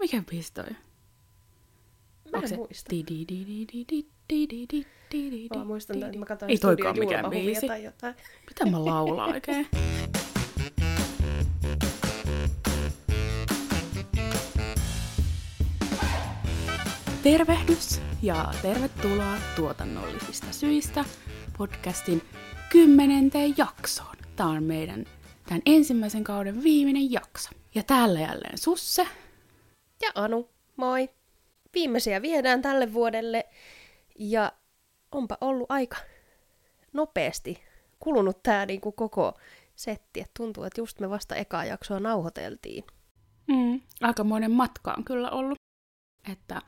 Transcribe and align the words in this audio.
Mikä 0.00 0.22
biisi 0.30 0.52
toi? 0.54 0.70
Mä 2.32 2.38
en 2.38 2.48
muista. 2.58 2.90
Mä 5.58 5.64
muistan, 5.64 6.02
että 6.02 6.18
mä 6.18 6.26
katsoin 6.26 6.50
Ei 6.50 6.58
toikaan 6.58 6.98
mikään 6.98 7.30
biisi. 7.30 7.66
Tai 7.66 7.84
jotain. 7.84 8.14
Mitä 8.48 8.66
mä 8.66 8.84
laulaa 8.84 9.26
oikein? 9.26 9.66
Tervehdys 17.22 18.00
ja 18.22 18.54
tervetuloa 18.62 19.36
tuotannollisista 19.56 20.52
syistä 20.52 21.04
podcastin 21.58 22.22
kymmenenteen 22.70 23.54
jaksoon. 23.58 24.16
Tämä 24.36 24.50
on 24.50 24.64
meidän 24.64 25.06
tämän 25.52 25.62
ensimmäisen 25.66 26.24
kauden 26.24 26.62
viimeinen 26.62 27.12
jakso. 27.12 27.50
Ja 27.74 27.82
täällä 27.82 28.20
jälleen 28.20 28.58
Susse. 28.58 29.06
Ja 30.02 30.10
Anu, 30.14 30.50
moi. 30.76 31.10
Viimeisiä 31.74 32.22
viedään 32.22 32.62
tälle 32.62 32.92
vuodelle 32.92 33.44
ja 34.18 34.52
onpa 35.12 35.38
ollut 35.40 35.70
aika 35.70 35.96
nopeasti 36.92 37.62
kulunut 38.00 38.42
tää 38.42 38.66
niinku 38.66 38.92
koko 38.92 39.38
setti. 39.74 40.20
Et 40.20 40.30
tuntuu, 40.36 40.64
että 40.64 40.80
just 40.80 41.00
me 41.00 41.10
vasta 41.10 41.36
ekaa 41.36 41.64
jaksoa 41.64 42.00
nauhoiteltiin. 42.00 42.84
Mm, 43.46 43.80
aikamoinen 44.00 44.50
matka 44.50 44.94
on 44.98 45.04
kyllä 45.04 45.30
ollut. 45.30 45.58
Että 46.32 46.62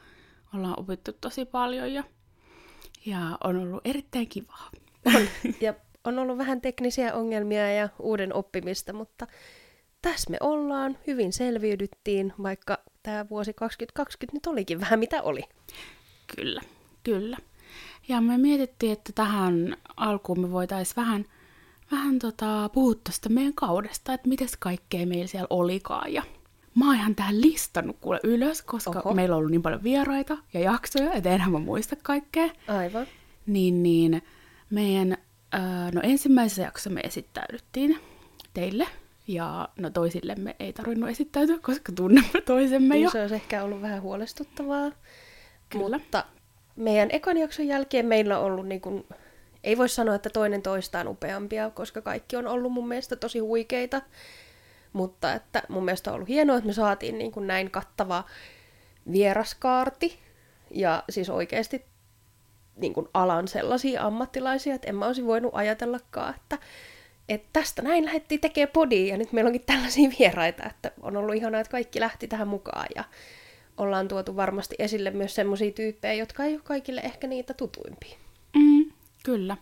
ollaan 0.55 0.81
opittu 0.81 1.13
tosi 1.13 1.45
paljon 1.45 1.93
ja, 1.93 2.05
ja 3.07 3.39
on 3.45 3.57
ollut 3.57 3.87
erittäin 3.87 4.29
kivaa. 4.29 4.71
On, 5.07 5.29
ja 5.61 5.75
on 6.05 6.19
ollut 6.19 6.39
vähän 6.39 6.61
teknisiä 6.61 7.15
ongelmia 7.15 7.73
ja 7.73 7.89
uuden 7.99 8.35
oppimista, 8.35 8.93
mutta 8.93 9.27
tässä 10.03 10.31
me 10.31 10.37
ollaan, 10.41 10.99
hyvin 11.07 11.33
selviydyttiin, 11.33 12.33
vaikka 12.43 12.79
tämä 13.03 13.27
vuosi 13.31 13.55
2020 13.55 14.37
nyt 14.37 14.47
olikin 14.47 14.81
vähän 14.81 14.99
mitä 14.99 15.23
oli. 15.23 15.43
Kyllä, 16.37 16.61
kyllä. 17.05 17.37
Ja 18.09 18.21
me 18.21 18.39
mietittiin, 18.39 18.93
että 18.93 19.13
tähän 19.15 19.77
alkuun 19.97 20.41
me 20.41 20.53
voitaisiin 20.53 20.97
vähän, 20.97 21.25
vähän 21.91 22.19
tota, 22.19 22.71
puhua 22.73 22.95
tästä 23.05 23.29
meidän 23.29 23.55
kaudesta, 23.55 24.15
että 24.15 24.29
mites 24.29 24.57
kaikkea 24.57 25.07
meillä 25.07 25.27
siellä 25.27 25.47
olikaan. 25.51 26.13
Ja 26.13 26.23
mä 26.75 26.87
oon 26.87 26.97
ihan 26.97 27.15
tähän 27.15 27.41
listannut 27.41 27.97
kuule 28.01 28.21
ylös, 28.25 28.63
koska 28.63 28.99
Oho. 29.05 29.15
Meillä 29.15 29.35
on 29.35 29.39
ollut 29.39 29.51
niin 29.51 29.63
paljon 29.63 29.83
vieraita 29.83 30.39
ja 30.55 30.61
jaksoja, 30.61 31.13
että 31.13 31.31
enhän 31.31 31.53
mä 31.53 31.59
muista 31.59 31.97
kaikkea. 32.03 32.49
Aivan. 32.69 33.07
Niin, 33.47 33.83
niin 33.83 34.23
meidän, 34.71 35.17
no 35.93 36.01
ensimmäisessä 36.05 36.63
jaksossa 36.63 36.91
me 36.91 37.01
esittäydyttiin 37.01 37.99
teille, 38.55 38.87
ja 39.27 39.69
no 39.79 39.91
toisillemme 39.91 40.57
ei 40.61 40.73
tarvinnut 40.73 41.11
esittäytyä, 41.11 41.59
koska 41.63 41.93
tunnemme 41.93 42.41
toisemme 42.41 42.97
jo. 42.97 43.01
Niin 43.01 43.11
se 43.11 43.21
olisi 43.21 43.35
ehkä 43.35 43.65
ollut 43.65 43.83
vähän 43.83 44.03
huolestuttavaa. 44.03 44.93
Kyllä. 45.69 45.99
Mutta 45.99 46.25
meidän 46.77 47.09
ekan 47.13 47.37
jakson 47.37 47.67
jälkeen 47.67 48.07
meillä 48.07 48.39
on 48.39 48.45
ollut, 48.45 48.67
niin 48.69 48.81
kuin, 48.81 49.07
ei 49.65 49.79
voi 49.79 49.89
sanoa, 49.89 50.15
että 50.15 50.31
toinen 50.31 50.63
toistaan 50.63 51.09
upeampia, 51.09 51.71
koska 51.71 52.03
kaikki 52.03 52.37
on 52.37 52.47
ollut 52.47 52.73
mun 52.73 52.89
mielestä 52.89 53.17
tosi 53.17 53.39
huikeita. 53.39 54.03
Mutta 54.93 55.33
että 55.33 55.63
mun 55.69 55.85
mielestä 55.85 56.11
on 56.11 56.15
ollut 56.15 56.29
hienoa, 56.29 56.57
että 56.57 56.67
me 56.67 56.73
saatiin 56.73 57.19
niin 57.19 57.33
kuin 57.33 57.47
näin 57.47 57.71
kattava 57.71 58.25
vieraskaarti. 59.13 60.19
Ja 60.71 61.05
siis 61.11 61.31
oikeasti 61.31 61.85
niin 62.77 62.93
kuin 62.93 63.09
alan 63.15 63.49
sellaisia 63.49 64.07
ammattilaisia, 64.07 64.75
että 64.75 64.89
en 64.89 64.97
mä 64.97 65.07
olisi 65.07 65.27
voinut 65.27 65.51
ajatellakaan, 65.55 66.35
että, 66.35 66.59
että 67.29 67.49
tästä 67.53 67.83
näin 67.83 68.05
lähdettiin 68.05 68.41
tekemään 68.41 68.73
podia 68.73 69.07
ja 69.07 69.17
nyt 69.17 69.33
meillä 69.33 69.49
onkin 69.49 69.67
tällaisia 69.67 70.11
vieraita, 70.19 70.67
että 70.67 70.91
on 71.03 71.17
ollut 71.17 71.35
ihanaa, 71.35 71.61
että 71.61 71.71
kaikki 71.71 72.01
lähti 72.01 72.29
tähän 72.29 72.49
mukaan 72.49 72.87
ja 72.97 73.05
ollaan 73.77 74.09
tuotu 74.09 74.37
varmasti 74.37 74.75
esille 74.79 75.11
myös 75.11 75.35
semmoisia 75.35 75.71
tyyppejä, 75.71 76.15
jotka 76.15 76.45
ei 76.45 76.55
ole 76.55 76.63
kaikille 76.65 77.01
ehkä 77.01 77.27
niitä 77.27 77.55
tutuimpia. 77.55 78.17
Mm, 78.57 78.93
kyllä, 79.25 79.57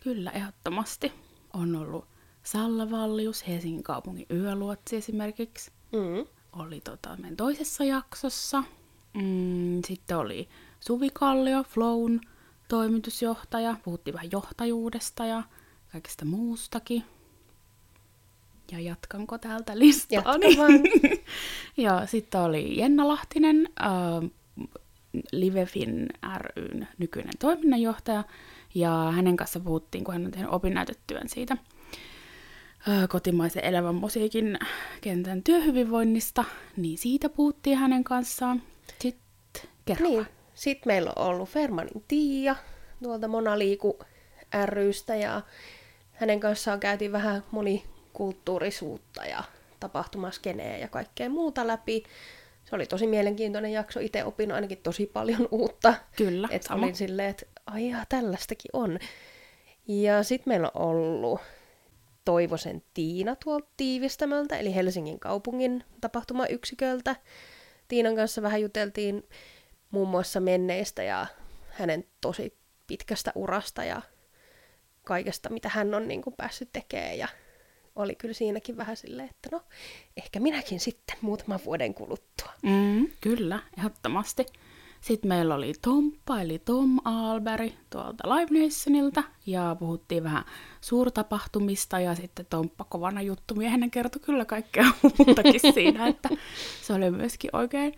kyllä, 0.00 0.30
ehdottomasti. 0.30 1.12
On 1.52 1.76
ollut 1.76 2.04
Salla 2.42 2.90
Vallius, 2.90 3.48
Helsingin 3.48 3.82
kaupungin 3.82 4.26
yöluotsi 4.30 4.96
esimerkiksi. 4.96 5.70
Mm. 5.92 6.26
Oli 6.52 6.80
tota, 6.80 7.16
meidän 7.16 7.36
toisessa 7.36 7.84
jaksossa. 7.84 8.64
Mm, 9.14 9.82
sitten 9.86 10.16
oli 10.16 10.48
Suvi 10.86 11.10
Kallio, 11.12 11.62
Flown 11.62 12.20
toimitusjohtaja. 12.68 13.76
Puhuttiin 13.84 14.14
vähän 14.14 14.30
johtajuudesta 14.32 15.26
ja 15.26 15.42
kaikesta 15.92 16.24
muustakin. 16.24 17.04
Ja 18.72 18.80
jatkanko 18.80 19.38
täältä 19.38 19.78
listaa? 19.78 20.22
Ja 21.76 22.06
sitten 22.12 22.40
oli 22.40 22.78
Jenna 22.78 23.08
Lahtinen, 23.08 23.68
äh, 23.82 24.30
Livefin 25.32 26.08
ryn 26.36 26.88
nykyinen 26.98 27.34
toiminnanjohtaja. 27.38 28.24
Ja 28.74 29.12
hänen 29.14 29.36
kanssa 29.36 29.60
puhuttiin, 29.60 30.04
kun 30.04 30.14
hän 30.14 30.24
on 30.24 30.30
tehnyt 30.30 30.52
opinnäytetyön 30.52 31.28
siitä 31.28 31.56
ö, 32.88 33.08
kotimaisen 33.08 33.64
elävän 33.64 33.94
musiikin 33.94 34.58
kentän 35.00 35.42
työhyvinvoinnista, 35.42 36.44
niin 36.76 36.98
siitä 36.98 37.28
puhuttiin 37.28 37.78
hänen 37.78 38.04
kanssaan. 38.04 38.62
Sitten 39.00 39.24
kerro. 39.84 40.08
Niin. 40.08 40.26
Sitten 40.54 40.82
meillä 40.92 41.12
on 41.16 41.26
ollut 41.26 41.48
Fermanin 41.48 42.04
Tiia 42.08 42.56
tuolta 43.02 43.28
Monaliiku 43.28 43.98
rystä 44.66 45.16
ja 45.16 45.42
hänen 46.12 46.40
kanssaan 46.40 46.80
käytiin 46.80 47.12
vähän 47.12 47.44
monikulttuurisuutta 47.50 49.24
ja 49.24 49.44
tapahtumaskeneä 49.80 50.78
ja 50.78 50.88
kaikkea 50.88 51.30
muuta 51.30 51.66
läpi. 51.66 52.02
Se 52.64 52.76
oli 52.76 52.86
tosi 52.86 53.06
mielenkiintoinen 53.06 53.72
jakso. 53.72 54.00
Itse 54.00 54.24
opin 54.24 54.52
ainakin 54.52 54.78
tosi 54.78 55.06
paljon 55.06 55.48
uutta. 55.50 55.94
Kyllä, 56.16 56.48
Että 56.50 56.68
sama. 56.68 56.82
olin 56.84 56.94
silleen, 56.94 57.30
että 57.30 57.46
ai 57.66 57.90
jaa, 57.90 58.04
tällaistakin 58.08 58.70
on. 58.72 58.98
Ja 59.88 60.22
sitten 60.22 60.50
meillä 60.50 60.70
on 60.74 60.82
ollut 60.84 61.40
Toivosen 62.24 62.82
Tiina 62.94 63.36
tuolta 63.44 63.68
Tiivistämöltä, 63.76 64.56
eli 64.56 64.74
Helsingin 64.74 65.20
kaupungin 65.20 65.84
tapahtumayksiköltä. 66.00 67.16
Tiinan 67.88 68.16
kanssa 68.16 68.42
vähän 68.42 68.60
juteltiin 68.60 69.28
muun 69.94 70.08
muassa 70.08 70.40
menneistä 70.40 71.02
ja 71.02 71.26
hänen 71.70 72.04
tosi 72.20 72.56
pitkästä 72.86 73.32
urasta 73.34 73.84
ja 73.84 74.02
kaikesta, 75.04 75.50
mitä 75.50 75.68
hän 75.68 75.94
on 75.94 76.08
niin 76.08 76.22
kuin 76.22 76.34
päässyt 76.36 76.72
tekemään. 76.72 77.18
Ja 77.18 77.28
oli 77.96 78.14
kyllä 78.14 78.34
siinäkin 78.34 78.76
vähän 78.76 78.96
silleen, 78.96 79.30
että 79.30 79.48
no, 79.52 79.62
ehkä 80.16 80.40
minäkin 80.40 80.80
sitten 80.80 81.16
muutaman 81.20 81.60
vuoden 81.64 81.94
kuluttua. 81.94 82.52
Mm, 82.62 83.08
kyllä, 83.20 83.58
ehdottomasti. 83.78 84.46
Sitten 85.00 85.28
meillä 85.28 85.54
oli 85.54 85.72
Tomppa, 85.82 86.40
eli 86.40 86.58
Tom 86.58 86.98
Alberg 87.04 87.72
tuolta 87.90 88.28
Live 88.28 88.64
Nationilta, 88.64 89.22
ja 89.46 89.76
puhuttiin 89.78 90.24
vähän 90.24 90.44
suurtapahtumista, 90.80 92.00
ja 92.00 92.14
sitten 92.14 92.46
Tomppa 92.50 92.84
kovana 92.84 93.22
juttumiehenä 93.22 93.88
kertoi 93.88 94.22
kyllä 94.22 94.44
kaikkea 94.44 94.84
muutakin 95.18 95.72
siinä, 95.74 96.06
että 96.06 96.28
se 96.82 96.92
oli 96.92 97.10
myöskin 97.10 97.50
oikein, 97.52 97.94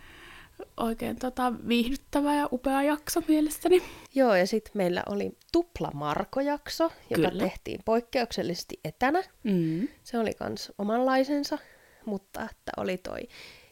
oikein 0.76 1.18
tota, 1.18 1.52
viihdyttävä 1.68 2.34
ja 2.34 2.48
upea 2.52 2.82
jakso 2.82 3.22
mielestäni. 3.28 3.82
Joo, 4.14 4.34
ja 4.34 4.46
sitten 4.46 4.72
meillä 4.74 5.02
oli 5.10 5.32
tupla 5.52 5.90
Marko-jakso, 5.94 6.92
joka 7.10 7.30
Kyllä. 7.30 7.44
tehtiin 7.44 7.80
poikkeuksellisesti 7.84 8.80
etänä. 8.84 9.22
Mm. 9.42 9.88
Se 10.04 10.18
oli 10.18 10.34
kans 10.34 10.72
omanlaisensa, 10.78 11.58
mutta 12.04 12.42
että 12.42 12.72
oli 12.76 12.98
toi 12.98 13.20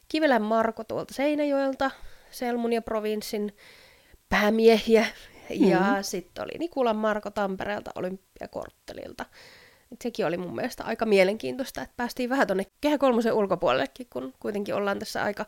Kivelän 0.08 0.42
Marko 0.42 0.84
tuolta 0.84 1.14
Seinäjoelta, 1.14 1.90
Selmun 2.30 2.72
ja 2.72 2.82
provinssin 2.82 3.56
päämiehiä. 4.28 5.06
Ja 5.50 5.80
Mhm. 5.80 6.02
sitten 6.02 6.44
oli 6.44 6.58
Nikulan 6.58 6.96
Marko 6.96 7.30
Tampereelta 7.30 7.90
Olympiakorttelilta. 7.94 9.24
Et 9.92 10.02
sekin 10.02 10.26
oli 10.26 10.36
mun 10.36 10.54
mielestä 10.56 10.84
aika 10.84 11.06
mielenkiintoista, 11.06 11.82
että 11.82 11.94
päästiin 11.96 12.30
vähän 12.30 12.46
tonne 12.46 12.66
Kehä 12.80 12.98
Kolmosen 12.98 13.32
ulkopuolellekin, 13.32 14.06
kun 14.12 14.34
kuitenkin 14.40 14.74
ollaan 14.74 14.98
tässä 14.98 15.22
aika, 15.22 15.46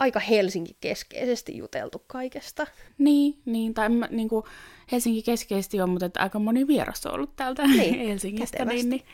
aika 0.00 0.20
Helsinki-keskeisesti 0.20 1.56
juteltu 1.56 2.02
kaikesta. 2.06 2.66
Niin, 2.98 3.38
niin, 3.44 3.74
tai 3.74 3.88
mä, 3.88 4.08
niin 4.10 4.28
kuin 4.28 4.44
Helsinki 4.92 5.22
keskeisesti 5.22 5.80
on, 5.80 5.90
mutta 5.90 6.06
että 6.06 6.20
aika 6.20 6.38
moni 6.38 6.66
vieras 6.66 7.06
on 7.06 7.12
ollut 7.14 7.36
täältä 7.36 7.62
Niin, 7.66 8.08
Helsingistä, 8.08 8.58
kätevästi. 8.58 8.82
niin, 8.82 8.90
niin, 8.90 9.04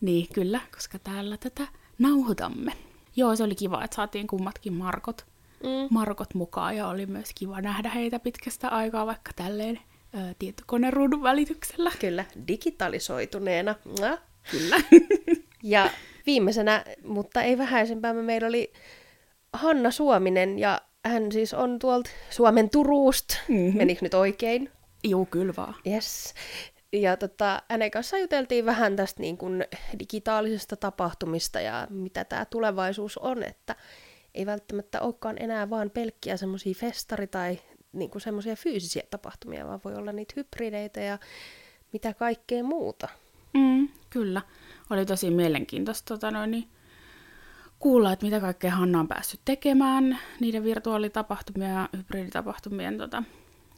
niin, 0.00 0.26
kyllä, 0.34 0.60
koska 0.74 0.98
täällä 0.98 1.36
tätä 1.36 1.66
nauhoitamme. 1.98 2.72
Joo, 3.16 3.36
se 3.36 3.42
oli 3.42 3.54
kiva, 3.54 3.84
että 3.84 3.94
saatiin 3.94 4.26
kummatkin 4.26 4.72
Markot, 4.72 5.26
Mm. 5.62 5.88
Markot 5.90 6.34
mukaan 6.34 6.76
ja 6.76 6.88
oli 6.88 7.06
myös 7.06 7.28
kiva 7.34 7.60
nähdä 7.60 7.90
heitä 7.90 8.18
pitkästä 8.18 8.68
aikaa 8.68 9.06
vaikka 9.06 9.32
tälleen 9.36 9.80
ö, 10.14 10.34
tietokoneruudun 10.38 11.22
välityksellä. 11.22 11.92
Kyllä, 12.00 12.24
digitalisoituneena. 12.48 13.74
Mua. 13.84 14.18
Kyllä. 14.50 14.76
Ja 15.62 15.90
viimeisenä, 16.26 16.84
mutta 17.04 17.42
ei 17.42 17.58
vähäisempää, 17.58 18.12
meillä 18.12 18.48
oli 18.48 18.72
Hanna 19.52 19.90
Suominen, 19.90 20.58
ja 20.58 20.80
hän 21.04 21.32
siis 21.32 21.54
on 21.54 21.78
tuolta 21.78 22.10
Suomen 22.30 22.70
Turusta. 22.70 23.34
Mhm. 23.48 23.58
Mm-hmm. 23.58 23.78
Menikö 23.78 23.98
nyt 24.02 24.14
oikein? 24.14 24.70
Juu, 25.04 25.26
kyllä 25.26 25.52
vaan. 25.56 25.74
Yes. 25.86 26.34
Ja 26.92 27.16
tota, 27.16 27.62
hänen 27.70 27.90
kanssa 27.90 28.18
juteltiin 28.18 28.66
vähän 28.66 28.96
tästä 28.96 29.20
niin 29.20 29.38
kuin 29.38 29.64
digitaalisesta 29.98 30.76
tapahtumista 30.76 31.60
ja 31.60 31.86
mitä 31.90 32.24
tämä 32.24 32.44
tulevaisuus 32.44 33.18
on, 33.18 33.42
että 33.42 33.76
ei 34.34 34.46
välttämättä 34.46 35.00
olekaan 35.00 35.36
enää 35.40 35.70
vaan 35.70 35.90
pelkkiä 35.90 36.36
semmoisia 36.36 36.74
festari- 36.74 37.26
tai 37.26 37.58
niin 37.92 38.10
kuin 38.10 38.22
semmoisia 38.22 38.56
fyysisiä 38.56 39.02
tapahtumia, 39.10 39.66
vaan 39.66 39.80
voi 39.84 39.94
olla 39.94 40.12
niitä 40.12 40.34
hybrideitä 40.36 41.00
ja 41.00 41.18
mitä 41.92 42.14
kaikkea 42.14 42.64
muuta. 42.64 43.08
Mm, 43.54 43.88
kyllä. 44.10 44.42
Oli 44.90 45.06
tosi 45.06 45.30
mielenkiintoista 45.30 46.14
tota 46.14 46.30
noin, 46.30 46.50
niin 46.50 46.68
kuulla, 47.78 48.12
että 48.12 48.26
mitä 48.26 48.40
kaikkea 48.40 48.70
Hanna 48.70 49.00
on 49.00 49.08
päässyt 49.08 49.40
tekemään 49.44 50.18
niiden 50.40 50.64
virtuaalitapahtumien 50.64 51.70
ja 51.70 51.88
hybriditapahtumien 51.96 52.98
tota, 52.98 53.22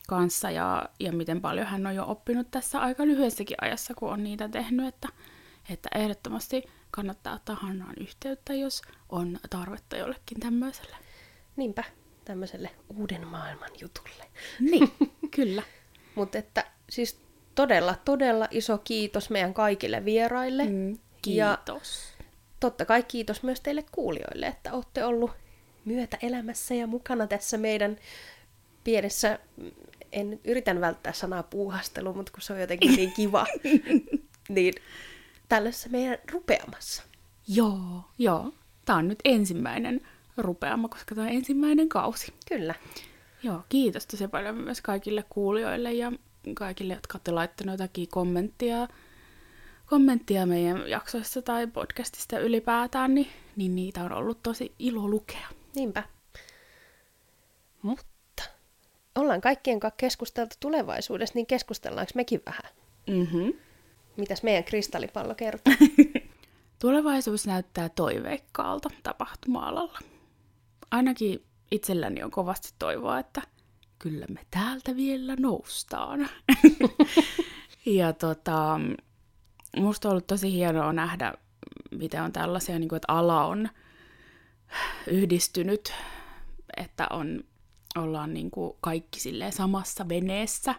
kanssa 0.08 0.50
ja, 0.50 0.88
ja 1.00 1.12
miten 1.12 1.40
paljon 1.40 1.66
hän 1.66 1.86
on 1.86 1.94
jo 1.94 2.04
oppinut 2.06 2.50
tässä 2.50 2.80
aika 2.80 3.06
lyhyessäkin 3.06 3.56
ajassa, 3.60 3.94
kun 3.94 4.12
on 4.12 4.24
niitä 4.24 4.48
tehnyt, 4.48 4.86
että, 4.86 5.08
että 5.70 5.88
ehdottomasti 5.94 6.62
kannattaa 6.90 7.34
ottaa 7.34 7.56
Hannaan 7.56 7.94
yhteyttä, 8.00 8.54
jos 8.54 8.82
on 9.08 9.38
tarvetta 9.50 9.96
jollekin 9.96 10.40
tämmöiselle. 10.40 10.96
Niinpä, 11.56 11.84
tämmöiselle 12.24 12.70
uuden 12.96 13.26
maailman 13.26 13.70
jutulle. 13.80 14.24
Niin, 14.60 14.92
kyllä. 15.36 15.62
Mutta 16.14 16.38
että 16.38 16.64
siis 16.90 17.20
todella, 17.54 17.94
todella 18.04 18.48
iso 18.50 18.78
kiitos 18.78 19.30
meidän 19.30 19.54
kaikille 19.54 20.04
vieraille. 20.04 20.64
Mm, 20.64 20.98
kiitos. 21.22 22.12
Ja 22.17 22.17
totta 22.60 22.84
kai 22.84 23.02
kiitos 23.02 23.42
myös 23.42 23.60
teille 23.60 23.84
kuulijoille, 23.92 24.46
että 24.46 24.72
olette 24.72 25.04
ollut 25.04 25.30
myötä 25.84 26.18
elämässä 26.22 26.74
ja 26.74 26.86
mukana 26.86 27.26
tässä 27.26 27.58
meidän 27.58 27.96
pienessä, 28.84 29.38
en 30.12 30.40
yritän 30.44 30.80
välttää 30.80 31.12
sanaa 31.12 31.42
puuhastelu, 31.42 32.14
mutta 32.14 32.32
kun 32.32 32.42
se 32.42 32.52
on 32.52 32.60
jotenkin 32.60 32.96
niin 32.96 33.12
kiva, 33.12 33.46
niin 34.48 34.74
tällaisessa 35.48 35.88
meidän 35.88 36.18
rupeamassa. 36.32 37.02
Joo, 37.48 38.04
joo. 38.18 38.52
Tämä 38.84 38.98
on 38.98 39.08
nyt 39.08 39.18
ensimmäinen 39.24 40.00
rupeama, 40.36 40.88
koska 40.88 41.14
tämä 41.14 41.26
on 41.26 41.32
ensimmäinen 41.32 41.88
kausi. 41.88 42.34
Kyllä. 42.48 42.74
Joo, 43.42 43.62
kiitos 43.68 44.06
tosi 44.06 44.28
paljon 44.28 44.54
myös 44.54 44.80
kaikille 44.80 45.24
kuulijoille 45.28 45.92
ja 45.92 46.12
kaikille, 46.54 46.94
jotka 46.94 47.16
olette 47.16 47.30
laittaneet 47.30 47.80
jotakin 47.80 48.08
kommenttia, 48.08 48.88
kommenttia 49.90 50.46
meidän 50.46 50.88
jaksoissa 50.90 51.42
tai 51.42 51.66
podcastista 51.66 52.38
ylipäätään, 52.38 53.14
niin, 53.14 53.28
niin 53.56 53.74
niitä 53.74 54.04
on 54.04 54.12
ollut 54.12 54.42
tosi 54.42 54.72
ilo 54.78 55.08
lukea. 55.08 55.48
Niinpä. 55.74 56.02
Mutta 57.82 58.44
ollaan 59.14 59.40
kaikkien 59.40 59.80
kanssa 59.80 59.96
keskusteltu 59.96 60.56
tulevaisuudessa, 60.60 61.34
niin 61.34 61.46
keskustellaanko 61.46 62.12
mekin 62.14 62.42
vähän? 62.46 62.72
Mm-hmm. 63.06 63.52
Mitäs 64.16 64.42
meidän 64.42 64.64
kristallipallo 64.64 65.34
kertoo? 65.34 65.74
Tulevaisuus 66.80 67.46
näyttää 67.46 67.88
toiveikkaalta 67.88 68.90
tapahtuma-alalla. 69.02 69.98
Ainakin 70.90 71.44
itselläni 71.70 72.22
on 72.22 72.30
kovasti 72.30 72.68
toivoa, 72.78 73.18
että 73.18 73.42
kyllä 73.98 74.26
me 74.28 74.40
täältä 74.50 74.96
vielä 74.96 75.36
noustaan. 75.36 76.28
ja 77.86 78.12
tota, 78.12 78.80
musta 79.82 80.08
on 80.08 80.10
ollut 80.10 80.26
tosi 80.26 80.52
hienoa 80.52 80.92
nähdä, 80.92 81.34
miten 81.90 82.22
on 82.22 82.32
tällaisia, 82.32 82.78
niin 82.78 82.88
kuin, 82.88 82.96
että 82.96 83.12
ala 83.12 83.46
on 83.46 83.68
yhdistynyt, 85.06 85.92
että 86.76 87.06
on, 87.10 87.44
ollaan 87.96 88.34
niin 88.34 88.50
kuin 88.50 88.76
kaikki 88.80 89.18
samassa 89.50 90.08
veneessä. 90.08 90.74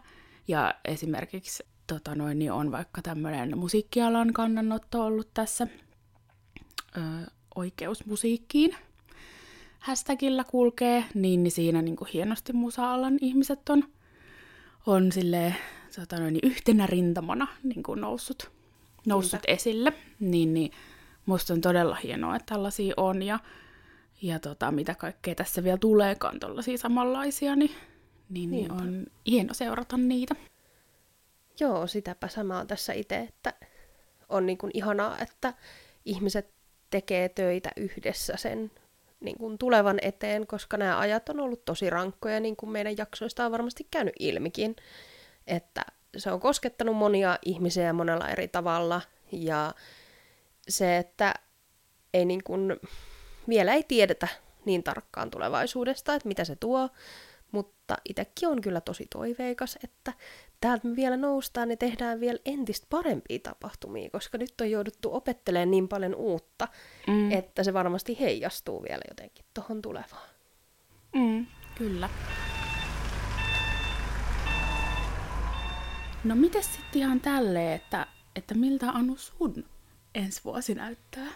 Ja 0.47 0.75
esimerkiksi 0.85 1.63
tota 1.87 2.15
noin, 2.15 2.39
niin 2.39 2.51
on 2.51 2.71
vaikka 2.71 3.01
tämmöinen 3.01 3.57
musiikkialan 3.57 4.33
kannanotto 4.33 5.05
ollut 5.05 5.29
tässä 5.33 5.67
ö, 6.97 7.01
oikeus 7.55 8.05
musiikkiin 8.05 8.75
hashtagillä 9.79 10.43
kulkee, 10.43 11.05
niin, 11.13 11.43
niin 11.43 11.51
siinä 11.51 11.81
niin 11.81 11.95
kuin 11.95 12.09
hienosti 12.13 12.53
musa-alan 12.53 13.17
ihmiset 13.21 13.69
on, 13.69 13.83
on 14.85 15.11
sille 15.11 15.55
tota 15.95 16.19
noin, 16.19 16.33
niin 16.33 16.51
yhtenä 16.51 16.87
rintamana 16.87 17.47
niin 17.63 17.83
kuin 17.83 18.01
noussut, 18.01 18.51
noussut 19.05 19.41
esille. 19.47 19.93
Niin, 20.19 20.53
niin 20.53 20.71
musta 21.25 21.53
on 21.53 21.61
todella 21.61 21.95
hienoa, 21.95 22.35
että 22.35 22.53
tällaisia 22.53 22.93
on 22.97 23.23
ja, 23.23 23.39
ja 24.21 24.39
tota, 24.39 24.71
mitä 24.71 24.95
kaikkea 24.95 25.35
tässä 25.35 25.63
vielä 25.63 25.77
tuleekaan 25.77 26.39
tuollaisia 26.39 26.77
samanlaisia, 26.77 27.55
niin, 27.55 27.71
niin, 28.29 28.51
niin 28.51 28.71
on 28.71 29.05
hieno 29.27 29.53
seurata 29.53 29.97
niitä. 29.97 30.35
Joo, 31.59 31.87
sitäpä 31.87 32.27
samaa 32.27 32.65
tässä 32.65 32.93
itse, 32.93 33.17
että 33.17 33.53
on 34.29 34.45
niin 34.45 34.57
kuin 34.57 34.71
ihanaa, 34.73 35.19
että 35.19 35.53
ihmiset 36.05 36.49
tekee 36.89 37.29
töitä 37.29 37.69
yhdessä 37.77 38.33
sen 38.37 38.71
niin 39.19 39.37
kuin 39.37 39.57
tulevan 39.57 39.99
eteen, 40.01 40.47
koska 40.47 40.77
nämä 40.77 40.99
ajat 40.99 41.29
on 41.29 41.39
ollut 41.39 41.65
tosi 41.65 41.89
rankkoja, 41.89 42.39
niin 42.39 42.55
kuin 42.55 42.69
meidän 42.69 42.97
jaksoista 42.97 43.45
on 43.45 43.51
varmasti 43.51 43.87
käynyt 43.91 44.13
ilmikin, 44.19 44.75
että 45.47 45.81
se 46.17 46.31
on 46.31 46.39
koskettanut 46.39 46.95
monia 46.95 47.39
ihmisiä 47.45 47.93
monella 47.93 48.29
eri 48.29 48.47
tavalla, 48.47 49.01
ja 49.31 49.73
se, 50.69 50.97
että 50.97 51.33
ei 52.13 52.25
niin 52.25 52.43
kuin, 52.43 52.75
vielä 53.49 53.73
ei 53.73 53.83
tiedetä 53.83 54.27
niin 54.65 54.83
tarkkaan 54.83 55.31
tulevaisuudesta, 55.31 56.13
että 56.13 56.27
mitä 56.27 56.43
se 56.43 56.55
tuo, 56.55 56.89
mutta 57.51 57.97
itsekin 58.09 58.49
on 58.49 58.61
kyllä 58.61 58.81
tosi 58.81 59.07
toiveikas, 59.09 59.77
että 59.83 60.13
täältä 60.61 60.87
me 60.87 60.95
vielä 60.95 61.17
noustaan 61.17 61.69
ja 61.69 61.77
tehdään 61.77 62.19
vielä 62.19 62.39
entistä 62.45 62.87
parempia 62.89 63.39
tapahtumia, 63.43 64.09
koska 64.09 64.37
nyt 64.37 64.61
on 64.61 64.71
jouduttu 64.71 65.15
opettelemaan 65.15 65.71
niin 65.71 65.87
paljon 65.87 66.15
uutta, 66.15 66.67
mm. 67.07 67.31
että 67.31 67.63
se 67.63 67.73
varmasti 67.73 68.19
heijastuu 68.19 68.83
vielä 68.83 69.01
jotenkin 69.09 69.45
tuohon 69.53 69.81
tulevaan. 69.81 70.29
Mm, 71.15 71.45
kyllä. 71.77 72.09
No 76.23 76.35
miten 76.35 76.63
sitten 76.63 77.01
ihan 77.01 77.21
tälleen, 77.21 77.73
että, 77.75 78.07
että 78.35 78.55
miltä 78.55 78.89
Anu 78.89 79.17
sun 79.17 79.65
ensi 80.15 80.41
vuosi 80.45 80.75
näyttää? 80.75 81.27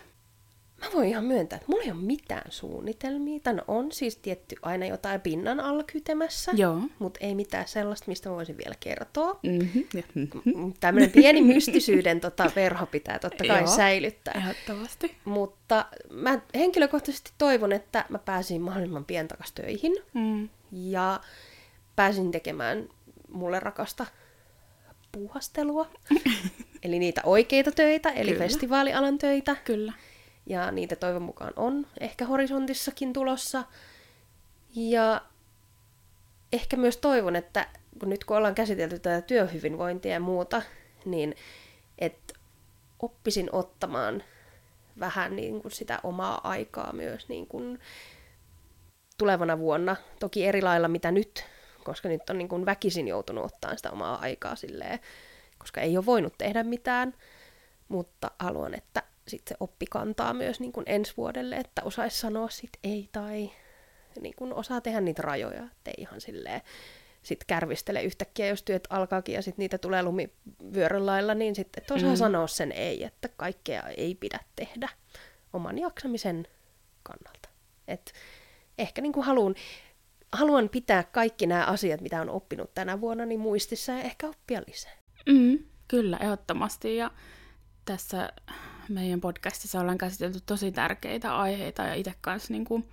Mä 0.80 0.90
voin 0.94 1.10
ihan 1.10 1.24
myöntää, 1.24 1.58
että 1.58 1.68
mulla 1.70 1.84
ei 1.84 1.92
ole 1.92 2.02
mitään 2.02 2.52
suunnitelmia. 2.52 3.40
Tän 3.40 3.62
on 3.68 3.92
siis 3.92 4.18
tietty 4.18 4.56
aina 4.62 4.86
jotain 4.86 5.22
pinnan 5.22 5.60
alla 5.60 5.84
kytemässä, 5.84 6.52
Joo. 6.56 6.82
mutta 7.00 7.20
ei 7.22 7.36
mitään 7.36 7.68
sellaista, 7.68 8.06
mistä 8.08 8.30
mä 8.30 8.36
voisin 8.36 8.58
vielä 8.58 8.76
kertoa. 8.80 9.40
Mm-hmm. 9.44 10.74
Tämmöinen 10.80 11.12
pieni 11.12 11.42
mystisyyden 11.42 12.22
tota, 12.22 12.52
verho 12.56 12.86
pitää 12.86 13.20
totta 13.20 13.44
kai 13.48 13.58
Joo, 13.58 13.76
säilyttää. 13.76 14.34
Ehdottomasti. 14.38 15.16
Mutta 15.26 15.86
mä 16.10 16.40
henkilökohtaisesti 16.56 17.32
toivon, 17.38 17.72
että 17.72 18.06
mä 18.10 18.20
pääsin 18.20 18.62
mahdollisimman 18.62 19.06
pian 19.06 19.28
takas 19.28 19.52
töihin. 19.52 19.94
Mm. 20.14 20.50
Ja 20.72 21.20
pääsin 21.96 22.32
tekemään 22.32 22.90
mulle 23.30 23.60
rakasta 23.60 24.06
puuhastelua. 25.14 25.90
eli 26.84 27.00
niitä 27.00 27.22
oikeita 27.26 27.72
töitä, 27.72 28.10
eli 28.10 28.32
Kyllä. 28.32 28.44
festivaalialan 28.44 29.18
töitä. 29.18 29.56
Kyllä. 29.56 29.94
Ja 30.46 30.72
niitä 30.72 30.96
toivon 30.96 31.22
mukaan 31.22 31.54
on 31.56 31.88
ehkä 32.00 32.26
horisontissakin 32.26 33.14
tulossa. 33.14 33.64
Ja 34.76 35.22
ehkä 36.54 36.78
myös 36.78 36.98
toivon, 36.98 37.36
että 37.36 37.68
kun 38.00 38.10
nyt 38.10 38.24
kun 38.24 38.38
ollaan 38.38 38.56
käsitelty 38.56 39.00
tätä 39.00 39.22
työhyvinvointia 39.22 40.12
ja 40.12 40.20
muuta, 40.20 40.62
niin 41.06 41.36
että 42.00 42.34
oppisin 43.00 43.50
ottamaan 43.52 44.24
vähän 45.00 45.36
niin 45.36 45.62
kuin 45.62 45.72
sitä 45.72 46.00
omaa 46.04 46.50
aikaa 46.50 46.94
myös 46.94 47.30
niin 47.30 47.48
kuin 47.48 47.80
tulevana 49.18 49.60
vuonna. 49.60 49.96
Toki 50.20 50.46
eri 50.46 50.62
lailla 50.62 50.88
mitä 50.88 51.12
nyt, 51.12 51.46
koska 51.84 52.10
nyt 52.10 52.30
on 52.30 52.38
niin 52.38 52.50
kuin 52.50 52.66
väkisin 52.66 53.08
joutunut 53.08 53.46
ottaa 53.46 53.76
sitä 53.76 53.92
omaa 53.92 54.20
aikaa 54.20 54.56
silleen, 54.56 55.00
koska 55.58 55.82
ei 55.82 55.98
ole 55.98 56.06
voinut 56.06 56.34
tehdä 56.38 56.64
mitään. 56.64 57.14
Mutta 57.88 58.32
haluan, 58.40 58.74
että 58.74 59.04
sit 59.28 59.42
se 59.48 59.56
oppi 59.60 59.86
kantaa 59.90 60.34
myös 60.34 60.60
niin 60.60 60.72
kuin 60.72 60.84
ensi 60.88 61.14
vuodelle, 61.18 61.56
että 61.56 61.82
osaisi 61.86 62.20
sanoa 62.20 62.50
sit 62.50 62.70
ei 62.84 63.10
tai 63.12 63.52
niin 64.22 64.36
kuin 64.36 64.54
osaa 64.54 64.82
tehdä 64.82 65.02
niitä 65.02 65.22
rajoja, 65.22 65.64
ettei 65.64 65.94
ihan 65.98 66.22
silleen 66.22 66.62
sit 67.24 67.44
kärvistele 67.44 68.04
yhtäkkiä, 68.04 68.48
jos 68.48 68.64
työt 68.64 68.88
alkaakin 68.90 69.36
ja 69.36 69.42
sitten 69.42 69.64
niitä 69.64 69.78
tulee 69.78 70.04
lumivyörön 70.04 71.06
lailla, 71.06 71.34
niin 71.34 71.56
sitten 71.56 71.84
että 71.84 71.94
osaa 71.94 72.10
mm. 72.10 72.16
sanoa 72.16 72.48
sen 72.48 72.72
ei, 72.72 73.04
että 73.04 73.30
kaikkea 73.38 73.84
ei 73.98 74.16
pidä 74.16 74.40
tehdä 74.56 74.90
oman 75.54 75.78
jaksamisen 75.78 76.48
kannalta. 77.04 77.50
Et 77.88 78.14
ehkä 78.78 79.02
niin 79.02 79.14
kuin 79.14 79.26
haluan, 79.26 79.56
haluan 80.34 80.70
pitää 80.70 81.04
kaikki 81.04 81.48
nämä 81.48 81.66
asiat, 81.66 82.02
mitä 82.02 82.22
on 82.22 82.30
oppinut 82.30 82.74
tänä 82.74 83.02
vuonna, 83.02 83.26
niin 83.26 83.40
muistissa 83.40 83.92
ja 83.92 84.02
ehkä 84.02 84.28
oppia 84.28 84.62
lisää. 84.68 84.98
Mm, 85.30 85.60
kyllä, 85.88 86.18
ehdottomasti. 86.18 86.96
Ja 86.96 87.12
tässä 87.86 88.30
meidän 88.90 89.22
podcastissa 89.22 89.80
ollaan 89.80 89.98
käsitelty 89.98 90.40
tosi 90.46 90.72
tärkeitä 90.72 91.38
aiheita 91.38 91.84
ja 91.84 91.94
itse 91.94 92.14
kanssa 92.22 92.54
niin 92.54 92.66
kuin, 92.66 92.86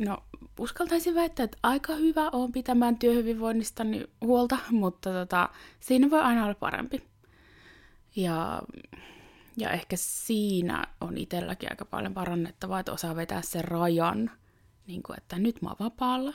no, 0.00 0.22
uskaltaisin 0.58 1.14
väittää, 1.14 1.44
että 1.44 1.58
aika 1.62 1.94
hyvä 1.94 2.30
on 2.32 2.52
pitämään 2.52 2.98
työhyvinvoinnista 2.98 3.84
huolta, 4.20 4.58
mutta 4.70 5.12
tota, 5.12 5.48
siinä 5.80 6.10
voi 6.10 6.20
aina 6.20 6.44
olla 6.44 6.54
parempi. 6.54 7.02
Ja, 8.16 8.62
ja 9.56 9.70
ehkä 9.70 9.96
siinä 9.98 10.84
on 11.00 11.18
itselläkin 11.18 11.72
aika 11.72 11.84
paljon 11.84 12.14
parannettavaa, 12.14 12.80
että 12.80 12.92
osaa 12.92 13.16
vetää 13.16 13.42
sen 13.42 13.64
rajan, 13.64 14.30
niin 14.86 15.02
kuin, 15.02 15.18
että 15.18 15.38
nyt 15.38 15.62
mä 15.62 15.68
oon 15.68 15.76
vapaalla 15.80 16.32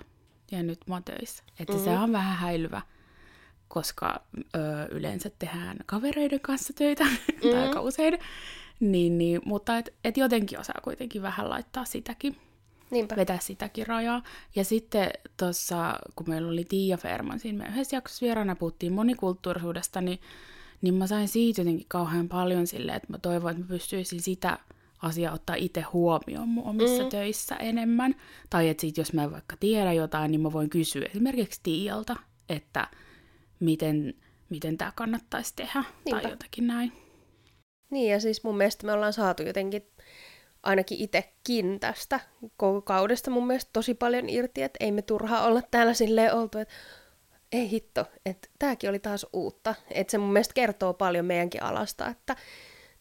ja 0.51 0.63
nyt 0.63 0.79
mä 0.87 0.95
oon 0.95 1.03
töissä. 1.03 1.43
Että 1.59 1.73
mm-hmm. 1.73 1.85
se 1.85 1.99
on 1.99 2.11
vähän 2.11 2.37
häilyvä, 2.37 2.81
koska 3.67 4.23
ö, 4.35 4.59
yleensä 4.91 5.31
tehdään 5.39 5.77
kavereiden 5.85 6.39
kanssa 6.39 6.73
töitä, 6.73 7.03
mm-hmm. 7.03 7.39
tai 7.51 7.67
aika 7.67 7.81
usein. 7.81 8.19
Niin, 8.79 9.17
niin, 9.17 9.41
mutta 9.45 9.77
et, 9.77 9.93
et 10.03 10.17
jotenkin 10.17 10.59
osaa 10.59 10.81
kuitenkin 10.83 11.21
vähän 11.21 11.49
laittaa 11.49 11.85
sitäkin, 11.85 12.37
Niinpä. 12.91 13.15
vetää 13.15 13.39
sitäkin 13.39 13.87
rajaa. 13.87 14.23
Ja 14.55 14.63
sitten 14.63 15.11
tuossa, 15.37 15.99
kun 16.15 16.29
meillä 16.29 16.49
oli 16.51 16.65
Tiia 16.65 16.97
Ferman, 16.97 17.39
siinä 17.39 17.63
me 17.63 17.69
yhdessä 17.69 17.95
jaksossa 17.95 18.25
vieraana 18.25 18.55
puhuttiin 18.55 18.93
monikulttuurisuudesta, 18.93 20.01
niin, 20.01 20.19
niin 20.81 20.93
mä 20.93 21.07
sain 21.07 21.27
siitä 21.27 21.61
jotenkin 21.61 21.85
kauhean 21.87 22.29
paljon 22.29 22.67
silleen, 22.67 22.95
että 22.95 23.11
mä 23.11 23.17
toivon, 23.17 23.51
että 23.51 23.63
mä 23.63 23.67
pystyisin 23.67 24.21
sitä 24.21 24.59
asiaa 25.03 25.33
ottaa 25.33 25.55
itse 25.55 25.81
huomioon 25.81 26.49
mun 26.49 26.67
omissa 26.67 27.03
mm. 27.03 27.09
töissä 27.09 27.55
enemmän. 27.55 28.15
Tai 28.49 28.69
että 28.69 28.81
sit, 28.81 28.97
jos 28.97 29.13
mä 29.13 29.23
en 29.23 29.31
vaikka 29.31 29.55
tiedä 29.59 29.93
jotain, 29.93 30.31
niin 30.31 30.41
mä 30.41 30.53
voin 30.53 30.69
kysyä 30.69 31.05
esimerkiksi 31.05 31.59
Tiialta, 31.63 32.15
että 32.49 32.87
miten, 33.59 34.13
miten 34.49 34.77
tämä 34.77 34.91
kannattaisi 34.95 35.53
tehdä 35.55 35.83
Niinpä. 36.05 36.21
tai 36.21 36.31
jotakin 36.31 36.67
näin. 36.67 36.91
Niin, 37.89 38.11
ja 38.11 38.19
siis 38.19 38.43
mun 38.43 38.57
mielestä 38.57 38.85
me 38.85 38.91
ollaan 38.91 39.13
saatu 39.13 39.43
jotenkin 39.43 39.87
ainakin 40.63 40.97
itsekin 41.01 41.79
tästä 41.79 42.19
koko 42.57 42.81
kaudesta 42.81 43.31
mun 43.31 43.47
mielestä 43.47 43.69
tosi 43.73 43.93
paljon 43.93 44.29
irti, 44.29 44.61
että 44.61 44.77
ei 44.79 44.91
me 44.91 45.01
turhaa 45.01 45.45
olla 45.45 45.61
täällä 45.71 45.93
silleen 45.93 46.33
oltu, 46.33 46.57
että 46.57 46.73
ei 47.51 47.69
hitto, 47.69 48.05
että 48.25 48.49
tääkin 48.59 48.89
oli 48.89 48.99
taas 48.99 49.25
uutta. 49.33 49.75
Että 49.91 50.11
se 50.11 50.17
mun 50.17 50.33
mielestä 50.33 50.53
kertoo 50.53 50.93
paljon 50.93 51.25
meidänkin 51.25 51.63
alasta, 51.63 52.07
että 52.07 52.35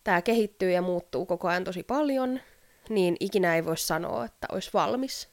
tämä 0.04 0.22
kehittyy 0.22 0.70
ja 0.70 0.82
muuttuu 0.82 1.26
koko 1.26 1.48
ajan 1.48 1.64
tosi 1.64 1.82
paljon, 1.82 2.40
niin 2.88 3.16
ikinä 3.20 3.56
ei 3.56 3.64
voi 3.64 3.76
sanoa, 3.76 4.24
että 4.24 4.46
olisi 4.52 4.70
valmis. 4.74 5.28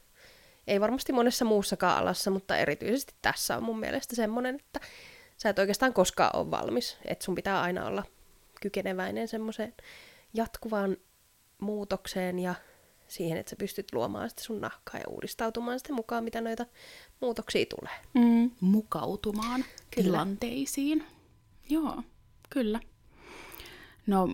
Ei 0.67 0.81
varmasti 0.81 1.13
monessa 1.13 1.45
muussakaan 1.45 1.97
alassa, 1.97 2.31
mutta 2.31 2.57
erityisesti 2.57 3.13
tässä 3.21 3.57
on 3.57 3.63
mun 3.63 3.79
mielestä 3.79 4.15
semmoinen, 4.15 4.55
että 4.55 4.79
sä 5.37 5.49
et 5.49 5.59
oikeastaan 5.59 5.93
koskaan 5.93 6.35
ole 6.35 6.51
valmis. 6.51 6.97
Että 7.05 7.25
sun 7.25 7.35
pitää 7.35 7.61
aina 7.61 7.85
olla 7.85 8.03
kykeneväinen 8.61 9.27
semmoiseen 9.27 9.73
jatkuvaan 10.33 10.97
muutokseen 11.59 12.39
ja 12.39 12.55
siihen, 13.07 13.37
että 13.37 13.49
sä 13.49 13.55
pystyt 13.55 13.93
luomaan 13.93 14.29
sitä 14.29 14.43
sun 14.43 14.61
nahkaa 14.61 14.99
ja 14.99 15.09
uudistautumaan 15.09 15.79
sitten 15.79 15.95
mukaan, 15.95 16.23
mitä 16.23 16.41
noita 16.41 16.65
muutoksia 17.21 17.65
tulee. 17.65 17.93
Mm, 18.13 18.51
mukautumaan 18.61 19.65
kyllä. 19.91 20.05
tilanteisiin. 20.05 21.05
Joo, 21.69 22.03
kyllä. 22.49 22.79
No 24.09 24.29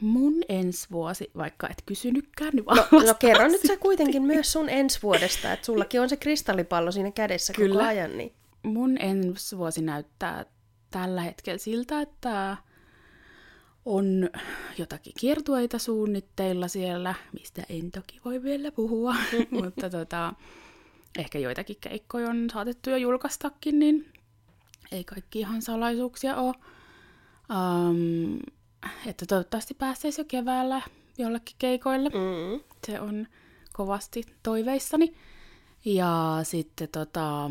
mun 0.00 0.34
ensi 0.48 0.88
vuosi, 0.90 1.30
vaikka 1.36 1.68
et 1.68 1.82
kysynytkään, 1.86 2.50
niin 2.54 2.64
no, 2.64 3.00
no 3.06 3.14
kerro 3.14 3.48
nyt 3.48 3.60
sä 3.66 3.76
kuitenkin 3.76 4.22
myös 4.22 4.52
sun 4.52 4.68
ensi 4.68 4.98
vuodesta, 5.02 5.52
että 5.52 5.66
sullakin 5.66 6.00
on 6.00 6.08
se 6.08 6.16
kristallipallo 6.16 6.92
siinä 6.92 7.10
kädessä 7.10 7.52
Kyllä. 7.52 7.74
koko 7.74 7.86
ajan. 7.86 8.18
Niin... 8.18 8.32
Mun 8.62 8.96
ensi 9.00 9.58
vuosi 9.58 9.82
näyttää 9.82 10.46
tällä 10.90 11.22
hetkellä 11.22 11.58
siltä, 11.58 12.00
että 12.00 12.56
on 13.84 14.30
jotakin 14.78 15.12
kiertueita 15.18 15.78
suunnitteilla 15.78 16.68
siellä, 16.68 17.14
mistä 17.32 17.62
en 17.68 17.90
toki 17.90 18.20
voi 18.24 18.42
vielä 18.42 18.72
puhua, 18.72 19.14
mutta 19.62 19.90
tota, 19.90 20.34
ehkä 21.18 21.38
joitakin 21.38 21.76
keikkoja 21.80 22.28
on 22.28 22.50
saatettu 22.52 22.90
jo 22.90 22.96
julkaistakin, 22.96 23.78
niin 23.78 24.12
ei 24.92 25.04
kaikki 25.04 25.40
ihan 25.40 25.62
salaisuuksia 25.62 26.36
ole. 26.36 26.54
Um, 27.50 28.38
että 29.06 29.26
toivottavasti 29.26 29.74
pääsisi 29.74 30.20
jo 30.20 30.24
keväällä 30.24 30.82
jollekin 31.18 31.56
keikoille. 31.58 32.08
Mm. 32.08 32.60
Se 32.86 33.00
on 33.00 33.26
kovasti 33.72 34.24
toiveissani. 34.42 35.14
Ja 35.84 36.38
sitten 36.42 36.88
tota, 36.88 37.50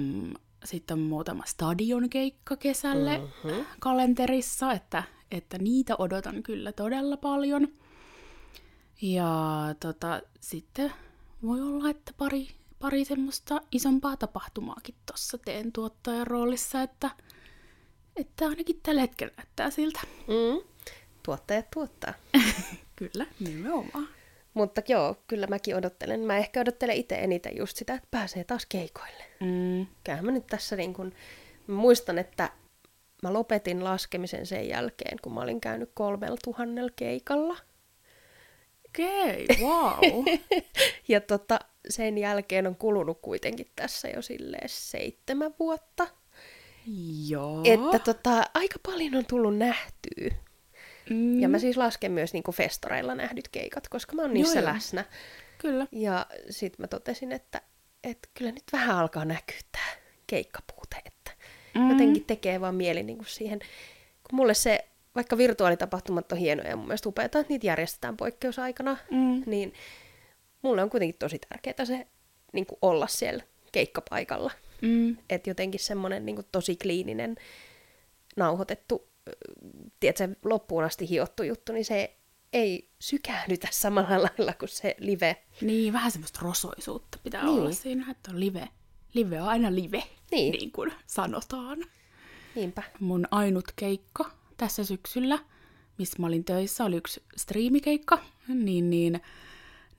sitten 0.66 0.94
on 0.94 1.04
muutama 1.04 1.44
stadion 1.46 2.10
keikka 2.10 2.56
kesälle 2.58 3.18
mm-hmm. 3.18 3.66
kalenterissa, 3.80 4.72
että, 4.72 5.04
että 5.32 5.58
niitä 5.58 5.96
odotan 6.00 6.44
kyllä 6.44 6.72
todella 6.72 7.18
paljon. 7.18 7.68
Ja 9.02 9.30
tota, 9.80 10.22
sitten 10.40 10.94
voi 11.44 11.62
olla, 11.62 11.90
että 11.90 12.14
pari, 12.18 12.48
pari 12.80 13.06
semmoista 13.06 13.62
isompaa 13.72 14.18
tapahtumaakin 14.18 14.96
tuossa 15.06 15.38
teen 15.38 15.72
tuottajan 15.72 16.28
roolissa, 16.28 16.82
että, 16.82 17.12
että 18.16 18.46
ainakin 18.48 18.80
tällä 18.84 19.02
hetkellä 19.02 19.34
näyttää 19.38 19.70
siltä. 19.70 20.00
Mm 20.28 20.71
tuottajat 21.24 21.72
tuottaa. 21.74 22.14
kyllä, 22.96 23.26
nimenomaan. 23.40 24.08
Mutta 24.54 24.82
joo, 24.88 25.16
kyllä 25.28 25.48
mäkin 25.48 25.76
odottelen. 25.76 26.20
Mä 26.20 26.38
ehkä 26.38 26.62
odottelen 26.62 26.96
itse 26.96 27.16
eniten 27.16 27.58
just 27.58 27.78
sitä, 27.78 27.94
että 27.94 28.08
pääsee 28.12 28.44
taas 28.44 28.66
keikoille. 28.66 29.24
Mm. 29.40 29.88
Kyllähän 30.04 30.26
mä 30.26 30.32
nyt 30.32 30.48
tässä 30.48 30.76
niin 30.76 30.94
kun, 30.94 31.14
mä 31.68 31.76
muistan, 31.76 32.18
että 32.18 32.50
mä 33.24 33.34
lopetin 33.34 33.84
laskemisen 33.84 34.46
sen 34.46 34.68
jälkeen, 34.68 35.18
kun 35.22 35.34
mä 35.34 35.42
olin 35.42 35.62
käynyt 35.62 35.92
kolmella 35.94 36.38
tuhannella 36.44 36.92
keikalla. 36.96 37.58
Okei, 38.90 39.46
okay, 39.50 39.66
wow. 39.66 40.26
ja 41.08 41.22
tota, 41.22 41.60
sen 41.90 42.18
jälkeen 42.18 42.68
on 42.68 42.76
kulunut 42.76 43.20
kuitenkin 43.22 43.68
tässä 43.76 44.08
jo 44.10 44.22
silleen 44.22 44.70
seitsemän 44.70 45.54
vuotta. 45.60 46.08
Joo. 47.28 47.62
Että 47.64 48.00
tota, 48.00 48.44
aika 48.54 48.80
paljon 48.86 49.16
on 49.16 49.26
tullut 49.26 49.58
nähtyä. 49.58 50.36
Mm. 51.10 51.40
Ja 51.40 51.50
mä 51.50 51.60
siis 51.60 51.78
lasken 51.78 52.12
myös 52.12 52.34
niin 52.34 52.44
kuin 52.44 52.56
festoreilla 52.56 53.16
nähdyt 53.16 53.48
keikat, 53.48 53.88
koska 53.88 54.16
mä 54.16 54.22
oon 54.22 54.34
niissä 54.34 54.60
joo, 54.60 54.74
läsnä. 54.74 55.06
Kyllä. 55.58 55.88
Ja 55.92 56.26
sit 56.50 56.80
mä 56.80 56.88
totesin, 56.88 57.32
että, 57.32 57.62
että 58.04 58.30
kyllä 58.34 58.52
nyt 58.52 58.64
vähän 58.74 58.98
alkaa 58.98 59.26
näkyä 59.26 59.60
tää 59.72 59.94
keikkapuute, 60.28 60.96
että 61.06 61.32
mm. 61.76 61.90
jotenkin 61.90 62.26
tekee 62.26 62.62
vaan 62.62 62.76
mieli 62.76 63.04
niin 63.04 63.18
kuin 63.18 63.28
siihen, 63.28 63.60
kun 64.30 64.36
mulle 64.36 64.54
se, 64.54 64.86
vaikka 65.16 65.38
virtuaalitapahtumat 65.38 66.32
on 66.32 66.38
hienoja 66.38 66.70
ja 66.70 66.76
mun 66.76 66.88
mielestä 66.88 67.10
upeata, 67.10 67.40
että 67.40 67.54
niitä 67.54 67.68
järjestetään 67.68 68.18
poikkeusaikana, 68.18 68.98
mm. 69.12 69.44
niin 69.46 69.74
mulle 70.62 70.84
on 70.84 70.90
kuitenkin 70.90 71.20
tosi 71.20 71.40
tärkeää 71.50 71.86
se 71.86 72.08
niin 72.54 72.66
kuin 72.66 72.78
olla 72.82 73.08
siellä 73.08 73.44
keikkapaikalla. 73.72 74.52
Mm. 74.82 75.18
Että 75.30 75.50
jotenkin 75.50 75.80
semmoinen 75.80 76.26
niin 76.26 76.46
tosi 76.52 76.76
kliininen, 76.76 77.36
nauhoitettu 78.36 79.11
tiedätkö, 80.00 80.36
loppuun 80.46 80.84
asti 80.84 81.10
hiottu 81.10 81.44
juttu, 81.44 81.74
niin 81.74 81.86
se 81.86 82.18
ei 82.54 82.90
sykähdytä 83.00 83.68
samalla 83.72 84.22
lailla 84.24 84.54
kuin 84.54 84.70
se 84.70 84.96
live. 85.00 85.44
Niin, 85.62 85.94
vähän 85.94 86.12
semmoista 86.12 86.40
rosoisuutta 86.44 87.18
pitää 87.24 87.44
niin. 87.44 87.54
olla 87.54 87.72
siinä, 87.72 88.12
että 88.12 88.32
on 88.32 88.40
live. 88.40 88.70
Live 89.14 89.42
on 89.42 89.48
aina 89.48 89.76
live, 89.76 90.04
niin, 90.32 90.52
niin 90.52 90.72
kuin 90.72 90.94
sanotaan. 91.08 91.78
Niinpä. 92.56 92.84
Mun 93.00 93.28
ainut 93.32 93.66
keikka 93.76 94.32
tässä 94.58 94.84
syksyllä, 94.84 95.40
missä 95.98 96.16
mä 96.20 96.28
olin 96.28 96.44
töissä, 96.44 96.86
oli 96.86 96.96
yksi 96.96 97.24
striimikeikka, 97.36 98.20
niin, 98.48 98.90
niin, 98.90 99.22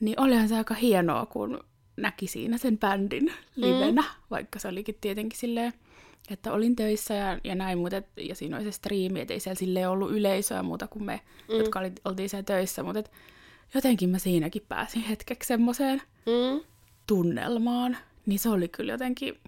niin 0.01 0.21
olihan 0.21 0.49
se 0.49 0.57
aika 0.57 0.75
hienoa, 0.75 1.27
kun 1.27 1.65
näki 1.97 2.27
siinä 2.27 2.59
sen 2.59 2.79
bändin 2.79 3.33
livenä, 3.57 4.03
mm. 4.03 4.09
vaikka 4.31 4.59
se 4.59 4.69
olikin 4.69 4.99
tietenkin 5.01 5.39
silleen 5.39 5.73
että 6.31 6.53
olin 6.53 6.77
töissä 6.77 7.15
ja, 7.15 7.39
ja 7.45 7.55
näin, 7.55 7.79
mutta 7.79 7.97
et, 7.97 8.07
ja 8.17 8.35
siinä 8.35 8.57
oli 8.57 8.65
se 8.65 8.73
striimi, 8.73 9.21
että 9.21 9.35
ei 9.35 9.41
siellä 9.41 9.59
silleen 9.59 9.89
ollut 9.89 10.11
yleisöä 10.13 10.63
muuta 10.63 10.89
kuin 10.89 11.05
me, 11.05 11.21
mm. 11.49 11.57
jotka 11.59 11.79
oli, 11.79 11.93
oltiin 12.05 12.29
siellä 12.29 12.45
töissä, 12.45 12.83
mutta 12.83 12.99
et, 12.99 13.11
jotenkin 13.75 14.11
mä 14.11 14.19
siinäkin 14.19 14.63
pääsin 14.69 15.03
hetkeksi 15.03 15.47
semmoiseen 15.47 16.03
mm. 16.27 16.61
tunnelmaan, 17.07 17.97
niin 18.27 18.39
se 18.39 18.49
oli 18.49 18.69
kyllä 18.69 18.93
jotenkin, 18.93 19.39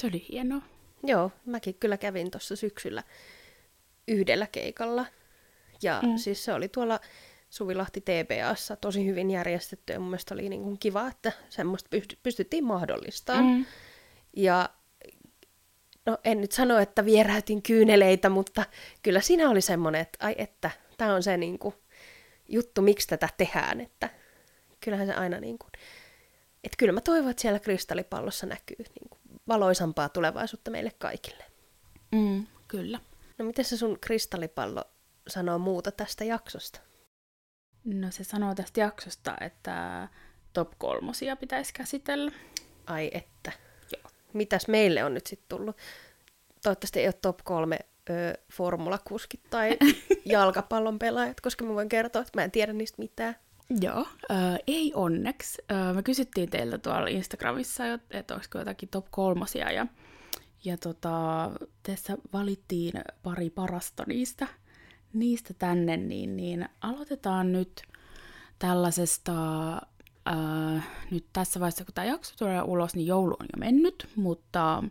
se 0.00 0.06
oli 0.06 0.26
hienoa. 0.32 0.62
Joo, 1.02 1.32
mäkin 1.46 1.74
kyllä 1.74 1.96
kävin 1.96 2.30
tuossa 2.30 2.56
syksyllä 2.56 3.02
yhdellä 4.08 4.46
keikalla, 4.46 5.06
ja 5.82 6.00
mm. 6.02 6.16
siis 6.16 6.44
se 6.44 6.52
oli 6.52 6.68
tuolla 6.68 7.00
Suvilahti 7.50 8.00
TPAssa 8.00 8.76
tosi 8.76 9.06
hyvin 9.06 9.30
järjestetty, 9.30 9.92
ja 9.92 10.00
mun 10.00 10.08
mielestä 10.08 10.34
oli 10.34 10.48
niin 10.48 10.62
kuin 10.62 10.78
kiva, 10.78 11.08
että 11.08 11.32
semmoista 11.48 11.90
pystyttiin 12.22 12.64
mahdollistamaan. 12.64 13.44
Mm. 13.44 13.64
Ja 14.36 14.68
no 16.06 16.18
en 16.24 16.40
nyt 16.40 16.52
sano, 16.52 16.78
että 16.78 17.04
vieräytin 17.04 17.62
kyyneleitä, 17.62 18.28
mutta 18.28 18.64
kyllä 19.02 19.20
siinä 19.20 19.50
oli 19.50 19.60
semmoinen, 19.60 20.00
että 20.00 20.26
ai 20.26 20.34
että, 20.38 20.70
tämä 20.96 21.14
on 21.14 21.22
se 21.22 21.36
niin 21.36 21.58
kuin, 21.58 21.74
juttu, 22.48 22.82
miksi 22.82 23.08
tätä 23.08 23.28
tehdään, 23.36 23.80
että 23.80 24.10
kyllähän 24.80 25.06
se 25.06 25.14
aina 25.14 25.40
niin 25.40 25.58
kuin, 25.58 25.70
että 26.64 26.76
kyllä 26.78 26.92
mä 26.92 27.00
toivon, 27.00 27.30
että 27.30 27.40
siellä 27.40 27.58
kristallipallossa 27.58 28.46
näkyy 28.46 28.76
niin 28.78 29.08
kuin, 29.10 29.20
valoisampaa 29.48 30.08
tulevaisuutta 30.08 30.70
meille 30.70 30.92
kaikille. 30.98 31.44
Mm, 32.12 32.46
kyllä. 32.68 33.00
No 33.38 33.44
miten 33.44 33.64
se 33.64 33.76
sun 33.76 34.00
kristallipallo 34.00 34.84
sanoo 35.28 35.58
muuta 35.58 35.92
tästä 35.92 36.24
jaksosta? 36.24 36.80
No 37.84 38.10
se 38.10 38.24
sanoo 38.24 38.54
tästä 38.54 38.80
jaksosta, 38.80 39.36
että 39.40 40.08
top 40.52 40.72
kolmosia 40.78 41.36
pitäisi 41.36 41.74
käsitellä. 41.74 42.32
Ai 42.86 43.10
että 43.12 43.52
mitäs 44.34 44.68
meille 44.68 45.04
on 45.04 45.14
nyt 45.14 45.26
sitten 45.26 45.58
tullut. 45.58 45.76
Toivottavasti 46.62 47.00
ei 47.00 47.06
ole 47.06 47.12
top 47.12 47.38
kolme 47.44 47.78
ö, 48.10 48.12
formulakuskit 48.52 49.40
tai 49.50 49.76
jalkapallon 50.24 50.98
pelaajat, 50.98 51.40
koska 51.40 51.64
mä 51.64 51.74
voin 51.74 51.88
kertoa, 51.88 52.22
että 52.22 52.40
mä 52.40 52.44
en 52.44 52.50
tiedä 52.50 52.72
niistä 52.72 53.02
mitään. 53.02 53.36
Joo, 53.80 54.06
äh, 54.30 54.58
ei 54.66 54.92
onneksi. 54.94 55.62
Äh, 55.72 55.94
me 55.94 56.02
kysyttiin 56.02 56.50
teiltä 56.50 56.78
tuolla 56.78 57.06
Instagramissa, 57.06 57.84
että 58.10 58.34
olisiko 58.34 58.58
jotakin 58.58 58.88
top 58.88 59.06
kolmosia, 59.10 59.72
ja, 59.72 59.86
ja 60.64 60.76
tota, 60.76 61.50
tässä 61.82 62.16
valittiin 62.32 62.92
pari 63.22 63.50
parasta 63.50 64.04
niistä, 64.06 64.46
niistä 65.12 65.54
tänne, 65.54 65.96
niin, 65.96 66.36
niin 66.36 66.68
aloitetaan 66.80 67.52
nyt 67.52 67.82
tällaisesta, 68.58 69.32
äh, 70.28 70.88
nyt 71.10 71.26
tässä 71.32 71.60
vaiheessa 71.60 71.84
kun 71.84 71.94
tämä 71.94 72.04
jakso 72.04 72.34
tulee 72.38 72.62
ulos, 72.62 72.94
niin 72.94 73.06
joulu 73.06 73.36
on 73.40 73.46
jo 73.52 73.58
mennyt, 73.58 74.08
mutta 74.16 74.84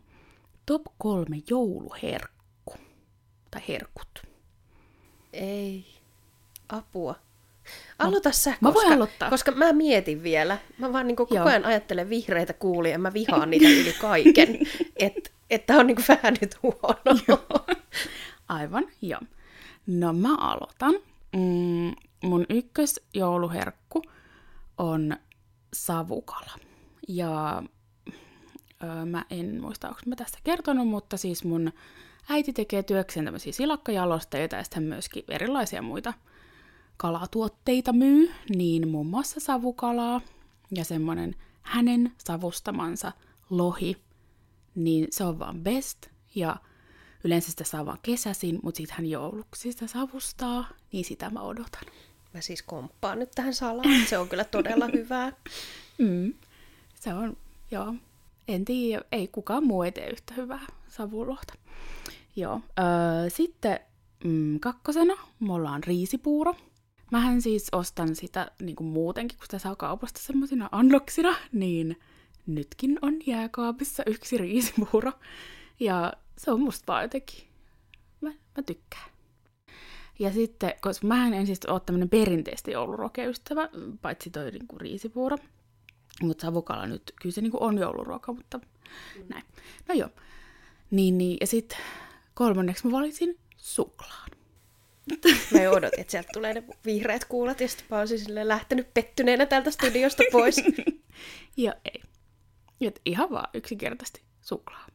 top 0.65 0.81
kolme 0.97 1.37
jouluherkku, 1.49 2.73
tai 3.51 3.61
herkut. 3.67 4.23
Ei. 5.33 5.85
Apua. 6.69 7.15
Aloita 7.99 8.31
sä, 8.31 8.49
mä 8.49 8.71
koska, 8.71 8.73
voin 8.73 8.93
aloittaa. 8.93 9.29
koska 9.29 9.51
mä 9.51 9.73
mietin 9.73 10.23
vielä. 10.23 10.57
Mä 10.77 10.93
vaan 10.93 11.07
niin 11.07 11.15
koko 11.15 11.35
Joo. 11.35 11.45
ajan 11.45 11.65
ajattelen 11.65 12.09
vihreitä 12.09 12.53
kuulia 12.53 12.91
ja 12.91 12.99
mä 12.99 13.13
vihaan 13.13 13.49
niitä 13.49 13.69
yli 13.69 13.93
kaiken. 14.01 14.59
Että 14.95 15.29
et 15.49 15.65
tää 15.65 15.77
on 15.77 15.87
niin 15.87 15.97
vähän 16.07 16.35
nyt 16.41 16.63
huono. 16.63 17.39
Aivan, 18.49 18.87
joo. 19.01 19.21
No 19.87 20.13
mä 20.13 20.35
aloitan. 20.35 20.93
Mm, 21.35 21.95
mun 22.23 22.45
ykkösjouluherkku 22.49 24.01
on 24.79 25.17
savukala. 25.73 26.51
Ja 27.07 27.63
ö, 28.83 29.05
mä 29.05 29.25
en 29.29 29.61
muista, 29.61 29.87
onko 29.87 30.01
mä 30.05 30.15
tästä 30.15 30.37
kertonut, 30.43 30.87
mutta 30.87 31.17
siis 31.17 31.43
mun 31.43 31.71
äiti 32.29 32.53
tekee 32.53 32.83
työkseen 32.83 33.25
tämmöisiä 33.25 33.53
silakkajalosteita 33.53 34.55
ja 34.55 34.63
sitten 34.63 34.83
myöskin 34.83 35.23
erilaisia 35.27 35.81
muita 35.81 36.13
kalatuotteita 36.97 37.93
myy, 37.93 38.31
niin 38.55 38.87
muun 38.87 39.07
muassa 39.07 39.39
savukalaa 39.39 40.21
ja 40.75 40.85
semmonen 40.85 41.35
hänen 41.61 42.11
savustamansa 42.17 43.11
lohi, 43.49 43.97
niin 44.75 45.07
se 45.11 45.23
on 45.23 45.39
vaan 45.39 45.63
best 45.63 46.07
ja 46.35 46.55
yleensä 47.23 47.51
sitä 47.51 47.63
saa 47.63 47.85
vaan 47.85 47.99
kesäsin, 48.01 48.59
mutta 48.63 48.77
sitten 48.77 48.97
hän 48.97 49.05
jouluksi 49.05 49.71
sitä 49.71 49.87
savustaa, 49.87 50.69
niin 50.91 51.05
sitä 51.05 51.29
mä 51.29 51.41
odotan. 51.41 51.83
Mä 52.33 52.41
siis 52.41 52.61
komppaan 52.61 53.19
nyt 53.19 53.31
tähän 53.31 53.53
salaan. 53.53 54.05
Se 54.09 54.17
on 54.17 54.29
kyllä 54.29 54.43
todella 54.43 54.87
hyvää. 54.97 55.31
Mm. 55.97 56.33
Se 56.95 57.13
on, 57.13 57.37
joo. 57.71 57.93
En 58.47 58.65
tiedä, 58.65 59.03
ei 59.11 59.27
kukaan 59.27 59.63
muu 59.63 59.83
ei 59.83 59.91
tee 59.91 60.09
yhtä 60.09 60.33
hyvää 60.33 60.65
savulohta. 60.87 61.53
Joo. 62.35 62.61
Öö, 62.79 63.29
sitten 63.29 63.79
mm, 64.23 64.59
kakkosena 64.59 65.13
mulla 65.39 65.71
on 65.71 65.83
riisipuuro. 65.83 66.55
Mähän 67.11 67.41
siis 67.41 67.67
ostan 67.71 68.15
sitä 68.15 68.51
niin 68.59 68.75
kuin 68.75 68.87
muutenkin, 68.87 69.37
kun 69.37 69.45
sitä 69.45 69.59
saa 69.59 69.75
kaupasta 69.75 70.19
semmoisina 70.23 70.69
annoksina, 70.71 71.35
niin 71.51 71.99
nytkin 72.47 72.99
on 73.01 73.19
jääkaapissa 73.25 74.03
yksi 74.05 74.37
riisipuuro. 74.37 75.11
Ja 75.79 76.13
se 76.37 76.51
on 76.51 76.59
musta 76.61 76.83
vaan 76.87 77.03
jotenkin, 77.03 77.43
mä, 78.21 78.29
mä 78.29 78.63
tykkään. 78.65 79.09
Ja 80.19 80.31
sitten, 80.31 80.73
koska 80.81 81.07
mä 81.07 81.27
en 81.27 81.45
siis 81.45 81.59
ole 81.67 81.79
tämmönen 81.79 82.09
perinteisesti 82.09 82.71
joulurokeystävä, 82.71 83.69
paitsi 84.01 84.29
toi 84.29 84.51
niinku 84.51 84.77
riisipuuro. 84.77 85.37
Mutta 86.21 86.41
savukala 86.41 86.87
nyt, 86.87 87.13
kyllä 87.21 87.33
se 87.33 87.41
niinku 87.41 87.57
on 87.61 87.77
jouluruoka, 87.77 88.33
mutta 88.33 88.57
mm. 88.57 89.25
näin. 89.29 89.43
No 89.87 89.95
joo. 89.95 90.09
Niin, 90.91 91.17
niin. 91.17 91.37
Ja 91.41 91.47
sitten 91.47 91.77
kolmanneksi 92.33 92.87
mä 92.87 92.91
valitsin 92.91 93.37
suklaan. 93.57 94.29
Mä 95.53 95.69
odotin, 95.69 95.99
että 95.99 96.11
sieltä 96.11 96.29
tulee 96.33 96.53
ne 96.53 96.63
vihreät 96.85 97.25
kuulat 97.25 97.61
ja 97.61 97.67
sitten 97.67 97.85
mä 97.89 97.99
olisin 97.99 98.19
silleen 98.19 98.47
lähtenyt 98.47 98.93
pettyneenä 98.93 99.45
täältä 99.45 99.71
studiosta 99.71 100.23
pois. 100.31 100.63
ja 101.57 101.73
ei. 101.85 102.01
Et 102.81 103.01
ihan 103.05 103.29
vaan 103.29 103.49
yksinkertaisesti 103.53 104.21
suklaa. 104.41 104.87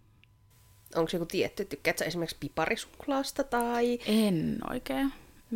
Onko 0.94 1.10
joku 1.12 1.26
tietty, 1.26 1.64
tykkäät 1.64 1.98
sä 1.98 2.04
esimerkiksi 2.04 2.36
piparisuklaasta 2.40 3.44
tai 3.44 3.98
En 4.06 4.58
oikein. 4.70 5.12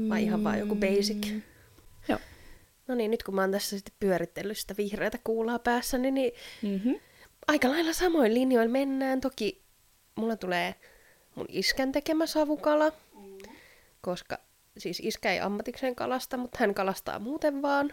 Vai 0.09 0.23
ihan 0.23 0.45
vaan 0.45 0.59
joku 0.59 0.75
basic? 0.75 1.27
Joo. 2.09 2.19
No 2.89 2.95
niin, 2.95 3.11
nyt 3.11 3.23
kun 3.23 3.35
mä 3.35 3.41
oon 3.41 3.51
tässä 3.51 3.77
sitten 3.79 3.95
pyöritellyt 4.01 4.59
sitä 4.59 4.75
vihreätä 4.79 5.19
kuulaa 5.25 5.59
päässäni, 5.59 6.11
niin 6.11 6.33
Mm-hmm. 6.63 6.95
aika 7.49 7.69
lailla 7.71 7.93
samoin 7.93 8.35
linjoilla 8.35 8.73
mennään. 8.73 9.21
Toki 9.21 9.63
mulla 10.15 10.37
tulee 10.37 10.75
mun 11.35 11.47
iskän 11.49 11.93
tekemä 11.93 12.27
savukala, 12.27 12.93
koska 14.01 14.39
siis 14.79 15.01
iskä 15.05 15.33
ei 15.33 15.41
ammatikseen 15.41 15.95
kalasta, 15.95 16.37
mutta 16.37 16.59
hän 16.61 16.75
kalastaa 16.75 17.19
muuten 17.19 17.63
vaan. 17.63 17.93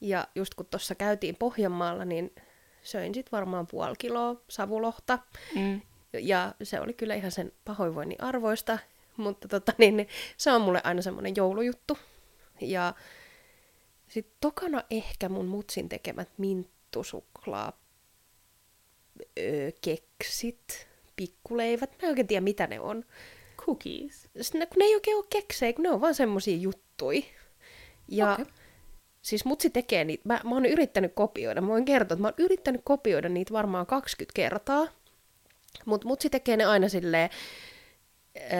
Ja 0.00 0.28
just 0.34 0.54
kun 0.54 0.66
tuossa 0.66 0.94
käytiin 0.94 1.36
Pohjanmaalla, 1.36 2.04
niin 2.04 2.34
söin 2.82 3.14
sit 3.14 3.32
varmaan 3.32 3.66
puoli 3.66 3.94
kiloa 3.98 4.42
savulohta. 4.48 5.18
Mm. 5.54 5.80
Ja 6.12 6.54
se 6.62 6.80
oli 6.80 6.92
kyllä 6.92 7.14
ihan 7.14 7.30
sen 7.30 7.52
pahoinvoinnin 7.64 8.22
arvoista, 8.22 8.78
mutta 9.20 9.48
tota, 9.48 9.72
niin, 9.78 9.96
niin, 9.96 10.08
se 10.36 10.52
on 10.52 10.62
mulle 10.62 10.80
aina 10.84 11.02
semmoinen 11.02 11.36
joulujuttu. 11.36 11.98
Ja 12.60 12.94
sitten 14.08 14.36
tokana 14.40 14.84
ehkä 14.90 15.28
mun 15.28 15.46
mutsin 15.46 15.88
tekemät 15.88 16.28
minttusuklaa 16.38 17.72
öö, 19.38 19.70
keksit, 19.80 20.88
pikkuleivät. 21.16 21.90
Mä 21.90 21.98
en 22.02 22.08
oikein 22.08 22.26
tiedä, 22.26 22.40
mitä 22.40 22.66
ne 22.66 22.80
on. 22.80 23.04
Cookies. 23.56 24.28
Sitten, 24.40 24.68
kun 24.68 24.78
ne 24.78 24.84
ei 24.84 24.94
oikein 24.94 25.16
ole 25.16 25.24
keksejä, 25.30 25.72
kun 25.72 25.82
ne 25.82 25.90
on 25.90 26.00
vaan 26.00 26.14
semmosia 26.14 26.56
juttui. 26.56 27.24
Ja 28.08 28.32
okay. 28.32 28.44
siis 29.22 29.44
mutsi 29.44 29.70
tekee 29.70 30.04
niitä. 30.04 30.22
Mä, 30.26 30.40
mä 30.44 30.50
oon 30.50 30.66
yrittänyt 30.66 31.12
kopioida. 31.14 31.60
Mä 31.60 31.66
voin 31.66 31.84
kertoa, 31.84 32.14
että 32.14 32.22
mä 32.22 32.28
oon 32.28 32.44
yrittänyt 32.44 32.80
kopioida 32.84 33.28
niitä 33.28 33.52
varmaan 33.52 33.86
20 33.86 34.36
kertaa. 34.36 34.86
Mutta 35.84 36.08
mutsi 36.08 36.30
tekee 36.30 36.56
ne 36.56 36.64
aina 36.64 36.88
silleen, 36.88 37.30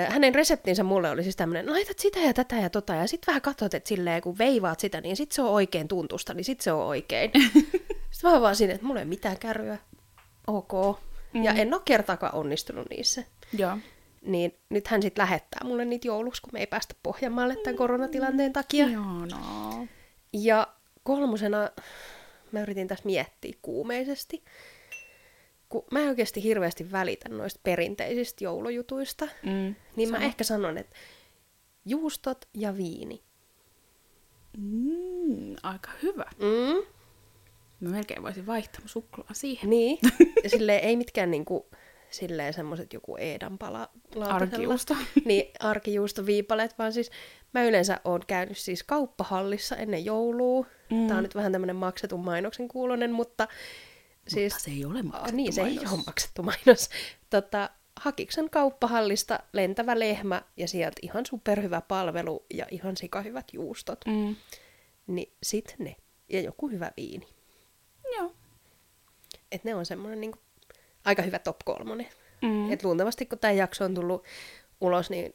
hänen 0.09 0.35
reseptinsä 0.35 0.83
mulle 0.83 1.11
oli 1.11 1.23
siis 1.23 1.37
tämmöinen, 1.37 1.73
laitat 1.73 1.99
sitä 1.99 2.19
ja 2.19 2.35
tätä 2.35 2.57
ja 2.57 2.71
tota, 2.71 2.95
ja 2.95 3.07
sitten 3.07 3.27
vähän 3.27 3.43
katsot, 3.43 3.75
että 3.75 3.89
silleen, 3.89 4.23
kun 4.23 4.39
veivaat 4.39 4.81
sitä, 4.81 5.01
niin 5.01 5.17
sit 5.17 5.33
se 5.33 5.43
on 5.43 5.51
oikein 5.51 5.89
tuntusta, 5.89 6.35
niin 6.35 6.45
sit 6.45 6.61
se 6.61 6.73
on 6.73 6.87
oikein. 6.87 7.31
sitten 8.11 8.23
mä 8.23 8.33
oon 8.33 8.43
vaan 8.43 8.57
siinä, 8.57 8.75
että 8.75 8.87
mulla 8.87 9.01
ei 9.01 9.05
ole 9.05 9.09
mitään 9.09 9.39
kärryä, 9.39 9.79
ok. 10.47 10.73
Mm. 11.33 11.45
Ja 11.45 11.53
en 11.53 11.75
ole 11.75 11.83
kertaakaan 11.85 12.35
onnistunut 12.35 12.91
niissä. 12.91 13.25
Joo. 13.53 13.79
Niin 14.23 14.55
nyt 14.69 14.89
hän 14.89 15.03
sitten 15.03 15.23
lähettää 15.23 15.61
mulle 15.65 15.85
niitä 15.85 16.09
jouluksi, 16.09 16.43
kun 16.43 16.51
me 16.53 16.61
ei 16.61 16.67
päästä 16.67 16.95
Pohjanmaalle 17.03 17.57
tämän 17.57 17.77
koronatilanteen 17.77 18.53
takia. 18.53 18.87
Ihanaa. 18.87 19.87
Ja 20.33 20.67
kolmosena 21.03 21.71
mä 22.53 22.63
yritin 22.63 22.89
tässä 22.89 23.05
miettiä 23.05 23.53
kuumeisesti, 23.63 24.45
kun 25.71 25.85
mä 25.91 26.01
en 26.01 26.09
oikeasti 26.09 26.43
hirveästi 26.43 26.93
välitä 26.93 27.29
noista 27.29 27.61
perinteisistä 27.63 28.45
joulujutuista, 28.45 29.29
Mm. 29.43 29.75
niin 29.97 30.11
mä 30.11 30.17
Sama. 30.17 30.27
ehkä 30.27 30.45
sanon, 30.45 30.79
että 30.79 30.97
juustot 31.85 32.49
ja 32.55 32.77
viini. 32.77 33.23
Mm, 34.59 35.57
aika 35.63 35.91
hyvä. 36.03 36.25
Mm, 36.39 36.83
Mä 37.81 37.91
melkein 37.91 38.23
voisin 38.23 38.47
vaihtaa 38.47 38.83
suklaa 38.87 39.29
siihen. 39.33 39.71
niin. 39.71 39.99
Ja 40.45 40.51
silleen 40.51 40.85
ei 40.85 40.97
mitkään 40.97 41.31
niinku, 41.31 41.67
silleen 42.11 42.53
semmoset 42.53 42.93
joku 42.93 43.17
eedanpala 43.17 43.89
Arkijuusto. 44.21 44.97
niin, 45.25 45.51
arkijuustoviipaleet, 45.61 46.79
vaan 46.79 46.93
siis 46.93 47.11
mä 47.55 47.65
yleensä 47.65 48.01
oon 48.05 48.21
käynyt 48.27 48.59
siis 48.59 48.83
kauppahallissa 48.83 49.77
ennen 49.77 50.05
joulua. 50.05 50.67
Mm. 50.91 51.07
Tää 51.07 51.17
on 51.17 51.23
nyt 51.23 51.35
vähän 51.35 51.53
tämmönen 51.53 51.77
maksetun 51.77 52.25
mainoksen 52.25 52.69
kuulonen, 52.69 53.13
mutta 53.13 53.49
siis... 54.29 54.53
Mutta 54.53 54.65
se 54.65 54.71
ei 54.71 54.85
ole 54.85 55.03
maksettu 55.03 55.37
niin, 55.37 55.53
se 55.53 55.61
ei 55.61 55.75
mainos. 55.75 55.93
ole 55.93 56.03
maksettu 56.07 56.43
mainos. 56.43 56.91
Tota, 57.31 57.71
Hakiksen 58.01 58.51
kauppahallista 58.51 59.41
lentävä 59.53 59.99
lehmä 59.99 60.43
ja 60.57 60.69
sieltä 60.69 61.01
ihan 61.03 61.27
superhyvä 61.27 61.81
palvelu 61.81 62.45
ja 62.55 62.67
ihan 62.71 62.97
sikahyvät 62.97 63.45
juustot. 63.53 64.05
Mm. 64.07 64.37
Niin 65.07 65.33
sit 65.43 65.75
ne. 65.79 65.97
Ja 66.29 66.41
joku 66.41 66.69
hyvä 66.69 66.91
viini. 66.97 67.29
Joo. 68.17 68.35
Et 69.53 69.65
ne 69.65 69.75
on 69.75 69.87
semmoinen 69.87 70.21
niinku 70.21 70.39
aika 71.05 71.23
hyvä 71.23 71.39
top 71.39 71.57
kolmonen. 71.65 72.07
Mm. 72.43 72.73
Et 72.73 72.85
luultavasti 72.85 73.27
kun 73.27 73.39
tämä 73.39 73.53
jakso 73.53 73.85
on 73.85 73.95
tullut 73.95 74.25
ulos, 74.81 75.11
niin 75.11 75.35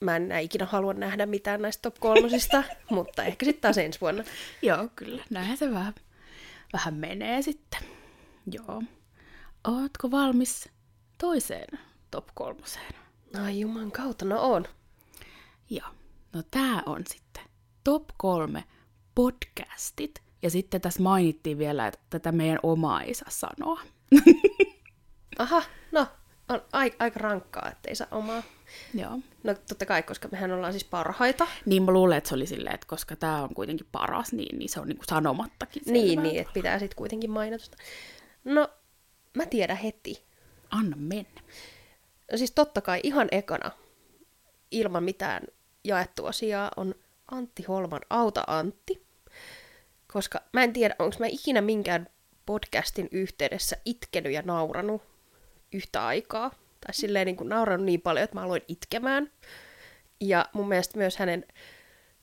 mä 0.00 0.16
en 0.16 0.32
ikinä 0.32 0.64
halua 0.64 0.92
nähdä 0.92 1.26
mitään 1.26 1.62
näistä 1.62 1.82
top 1.82 2.00
kolmosista, 2.00 2.64
mutta 2.90 3.24
ehkä 3.24 3.44
sitten 3.44 3.62
taas 3.62 3.78
ensi 3.78 4.00
vuonna. 4.00 4.24
Joo, 4.62 4.88
kyllä. 4.96 5.24
Näinhän 5.30 5.56
se 5.56 5.70
vähän, 5.70 5.94
vähän 6.72 6.94
menee 6.94 7.42
sitten. 7.42 7.80
Joo. 8.46 8.82
Ootko 9.68 10.10
valmis 10.10 10.68
toiseen 11.18 11.78
top 12.10 12.28
kolmoseen? 12.34 12.94
Ai 13.44 13.60
juman 13.60 13.92
kautta, 13.92 14.24
no 14.24 14.42
on. 14.52 14.66
Joo. 15.70 15.88
No 16.32 16.42
tää 16.50 16.82
on 16.86 17.02
sitten 17.06 17.42
top 17.84 18.04
kolme 18.16 18.64
podcastit. 19.14 20.22
Ja 20.42 20.50
sitten 20.50 20.80
tässä 20.80 21.02
mainittiin 21.02 21.58
vielä, 21.58 21.86
että 21.86 22.00
tätä 22.10 22.32
meidän 22.32 22.58
omaa 22.62 23.02
ei 23.02 23.14
saa 23.14 23.30
sanoa. 23.30 23.80
Aha, 25.38 25.62
no 25.92 26.06
on 26.48 26.62
ai- 26.72 26.94
aika 26.98 27.20
rankkaa, 27.20 27.68
että 27.72 27.88
ei 27.88 27.94
saa 27.94 28.06
omaa. 28.10 28.42
Joo. 28.94 29.18
No 29.44 29.54
totta 29.68 29.86
kai, 29.86 30.02
koska 30.02 30.28
mehän 30.32 30.52
ollaan 30.52 30.72
siis 30.72 30.84
parhaita. 30.84 31.46
Niin 31.66 31.82
mä 31.82 31.92
luulen, 31.92 32.18
että 32.18 32.28
se 32.28 32.34
oli 32.34 32.46
silleen, 32.46 32.74
että 32.74 32.86
koska 32.86 33.16
tämä 33.16 33.42
on 33.42 33.54
kuitenkin 33.54 33.86
paras, 33.92 34.32
niin, 34.32 34.58
niin 34.58 34.68
se 34.68 34.80
on 34.80 34.88
niinku 34.88 35.04
sanomattakin. 35.08 35.82
Niin, 35.86 36.22
niin, 36.22 36.40
että 36.40 36.52
pitää 36.52 36.78
sitten 36.78 36.96
kuitenkin 36.96 37.30
mainita. 37.30 37.76
No, 38.44 38.68
mä 39.34 39.46
tiedän 39.46 39.76
heti. 39.76 40.22
Anna 40.70 40.96
mennä. 40.96 41.40
No 42.32 42.38
siis 42.38 42.50
totta 42.50 42.80
kai 42.80 43.00
ihan 43.02 43.28
ekana, 43.32 43.70
ilman 44.70 45.04
mitään 45.04 45.42
jaettua 45.84 46.32
sijaa, 46.32 46.70
on 46.76 46.94
Antti 47.30 47.62
Holman 47.62 48.00
Auta 48.10 48.44
Antti. 48.46 49.06
Koska 50.12 50.40
mä 50.52 50.62
en 50.62 50.72
tiedä, 50.72 50.94
onko 50.98 51.16
mä 51.18 51.26
ikinä 51.26 51.60
minkään 51.60 52.08
podcastin 52.46 53.08
yhteydessä 53.10 53.76
itkenyt 53.84 54.32
ja 54.32 54.42
nauranut 54.42 55.02
yhtä 55.72 56.06
aikaa. 56.06 56.50
Tai 56.80 56.94
silleen 56.94 57.26
niin 57.26 57.36
kuin 57.36 57.48
nauranut 57.48 57.86
niin 57.86 58.00
paljon, 58.00 58.24
että 58.24 58.36
mä 58.36 58.42
aloin 58.42 58.62
itkemään. 58.68 59.32
Ja 60.20 60.46
mun 60.52 60.68
mielestä 60.68 60.98
myös 60.98 61.16
hänen 61.16 61.44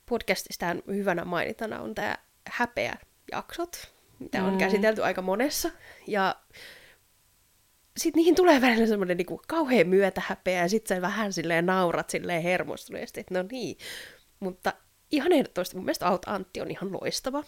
podcastistaan 0.05 0.83
hyvänä 0.87 1.25
mainitana 1.25 1.81
on 1.81 1.95
tämä 1.95 2.17
häpeä-jaksot, 2.47 3.93
mitä 4.19 4.43
on 4.43 4.51
Mm. 4.53 4.57
käsitelty 4.57 5.03
aika 5.03 5.21
monessa. 5.21 5.71
Ja 6.07 6.35
sitten 7.97 8.19
niihin 8.19 8.35
tulee 8.35 8.61
välillä 8.61 8.87
semmoinen 8.87 9.17
niinku 9.17 9.41
kauhean 9.47 9.87
myötähäpeä, 9.87 10.61
ja 10.61 10.69
sitten 10.69 10.97
sä 10.97 11.01
vähän 11.01 11.33
silleen 11.33 11.65
naurat 11.65 12.09
silleen 12.09 12.43
hermostuneesti, 12.43 13.19
että 13.19 13.33
no 13.33 13.45
niin. 13.51 13.77
Mutta 14.39 14.73
ihan 15.11 15.31
ehdottomasti 15.31 15.75
mun 15.75 15.85
mielestä 15.85 16.07
Aut 16.07 16.21
Antti 16.27 16.61
on 16.61 16.71
ihan 16.71 16.93
loistava. 16.93 17.43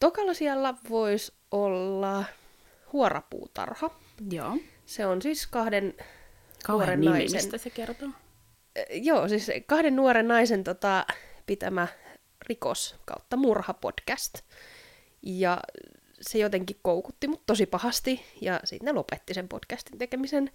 Tokalla 0.00 0.34
siellä 0.34 0.74
voisi 0.88 1.32
olla 1.50 2.24
huorapuutarha. 2.92 3.90
Joo. 4.30 4.56
Se 4.86 5.06
on 5.06 5.22
siis 5.22 5.46
kahden 5.46 5.94
Kauhean 6.64 6.86
nuoren 6.88 7.00
nimi, 7.00 7.12
naisen. 7.18 7.38
mistä 7.38 7.58
se 7.58 7.70
kertoo. 7.70 8.08
Joo, 8.90 9.28
siis 9.28 9.50
kahden 9.66 9.96
nuoren 9.96 10.28
naisen 10.28 10.64
tota, 10.64 11.06
pitämä 11.46 11.88
rikos 12.48 12.96
kautta 13.04 13.36
murha 13.36 13.74
podcast. 13.74 14.34
Ja 15.26 15.60
se 16.20 16.38
jotenkin 16.38 16.76
koukutti 16.82 17.28
mut 17.28 17.46
tosi 17.46 17.66
pahasti, 17.66 18.24
ja 18.40 18.60
sitten 18.64 18.86
ne 18.86 18.92
lopetti 18.92 19.34
sen 19.34 19.48
podcastin 19.48 19.98
tekemisen. 19.98 20.50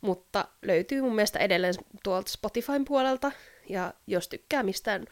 Mutta 0.00 0.48
löytyy 0.62 1.02
mun 1.02 1.14
mielestä 1.14 1.38
edelleen 1.38 1.74
tuolta 2.04 2.30
Spotifyn 2.30 2.84
puolelta, 2.84 3.32
ja 3.68 3.94
jos 4.06 4.28
tykkää 4.28 4.62
mistään 4.62 5.06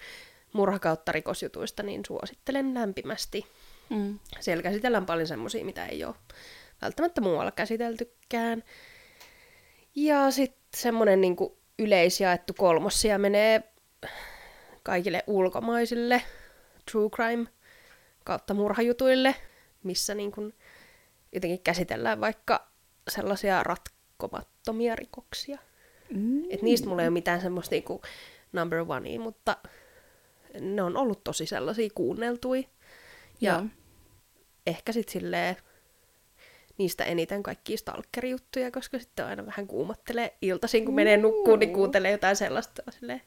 murha 0.52 0.78
kautta 0.78 1.12
rikosjutuista, 1.12 1.82
niin 1.82 2.02
suosittelen 2.06 2.74
lämpimästi. 2.74 3.46
Mm. 3.90 4.18
Siellä 4.40 4.62
käsitellään 4.62 5.06
paljon 5.06 5.28
semmosia, 5.28 5.64
mitä 5.64 5.86
ei 5.86 6.04
ole 6.04 6.14
välttämättä 6.82 7.20
muualla 7.20 7.50
käsiteltykään. 7.50 8.64
Ja 9.94 10.30
sitten 10.30 10.60
semmonen 10.76 11.20
niinku 11.20 11.58
yleisjaettu 11.78 12.54
kolmossia 12.54 13.18
menee 13.18 13.62
kaikille 14.82 15.24
ulkomaisille 15.26 16.22
true 16.90 17.10
crime 17.10 17.46
kautta 18.28 18.54
murhajutuille, 18.54 19.34
missä 19.82 20.14
niinku 20.14 20.52
jotenkin 21.32 21.62
käsitellään 21.62 22.20
vaikka 22.20 22.68
sellaisia 23.08 23.62
ratkomattomia 23.62 24.96
rikoksia. 24.96 25.58
Mm. 26.10 26.42
Et 26.50 26.62
niistä 26.62 26.88
mulla 26.88 27.02
ei 27.02 27.08
ole 27.08 27.12
mitään 27.12 27.40
semmoista 27.40 27.74
niinku 27.74 28.02
number 28.52 28.84
onea, 28.88 29.20
mutta 29.20 29.56
ne 30.60 30.82
on 30.82 30.96
ollut 30.96 31.24
tosi 31.24 31.46
sellaisia 31.46 31.90
kuunneltui. 31.94 32.68
Ja 33.40 33.52
Joo. 33.52 33.66
ehkä 34.66 34.92
sitten 34.92 35.12
silleen 35.12 35.56
niistä 36.78 37.04
eniten 37.04 37.42
kaikkia 37.42 37.76
stalkerijuttuja, 37.76 38.70
koska 38.70 38.98
sitten 38.98 39.26
aina 39.26 39.46
vähän 39.46 39.66
kuumottelee 39.66 40.36
iltaisin, 40.42 40.84
kun 40.84 40.94
menee 40.94 41.16
nukkuun, 41.16 41.58
niin 41.58 41.72
kuuntelee 41.72 42.12
jotain 42.12 42.36
sellaista 42.36 42.82
silleen, 42.90 43.22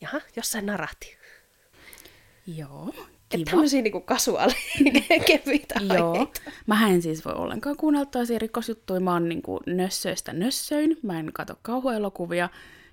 jaha, 0.00 0.20
jossain 0.36 0.66
narahti. 0.66 1.16
Joo. 2.46 2.94
Että 3.28 3.36
Kiva. 3.36 3.50
tämmöisiä 3.50 3.82
niinku 3.82 4.00
kasuaali, 4.00 4.52
kevyitä 5.26 5.80
Joo. 5.94 6.32
Mä 6.66 6.88
en 6.88 7.02
siis 7.02 7.24
voi 7.24 7.34
ollenkaan 7.34 7.76
kuunnella 7.76 8.06
toisia 8.06 8.38
rikosjuttuja. 8.38 9.00
Mä 9.00 9.12
oon 9.12 9.28
niinku 9.28 9.60
nössöistä 9.66 10.32
nössöin. 10.32 10.98
Mä 11.02 11.18
en 11.18 11.30
katso 11.32 11.54
kauhuelokuvia. 11.62 12.48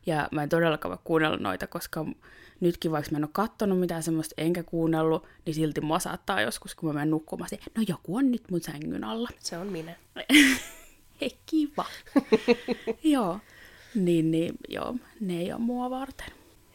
Ja 0.06 0.30
mä 0.32 0.43
en 0.43 0.50
todellakaan 0.50 0.89
voi 0.89 1.00
kuunnella 1.04 1.38
noita, 1.38 1.67
koska 1.67 2.06
nytkin 2.60 2.91
vaikka 2.91 3.12
mä 3.12 3.17
en 3.17 3.24
ole 3.24 3.30
kattonut 3.34 3.80
mitään 3.80 4.04
semmoista 4.04 4.36
enkä 4.38 4.63
kuunnellut, 4.63 5.28
niin 5.45 5.54
silti 5.54 5.82
mua 5.82 6.00
saattaa 6.00 6.41
joskus, 6.41 6.76
kun 6.76 6.89
mä 6.89 6.93
menen 6.93 7.10
nukkumaan, 7.10 7.50
se, 7.50 7.60
no 7.78 7.84
joku 7.88 8.15
on 8.15 8.32
nyt 8.32 8.43
mun 8.52 8.62
sängyn 8.62 9.04
alla. 9.04 9.30
Se 9.39 9.58
on 9.58 9.67
minä. 9.67 9.95
Hei, 11.21 11.38
kiva. 11.45 11.86
joo. 13.04 13.39
Niin, 13.95 14.32
niin, 14.32 14.54
joo, 14.69 14.95
ne 15.19 15.39
ei 15.39 15.52
ole 15.52 15.62
mua 15.62 15.89
varten. 15.89 16.32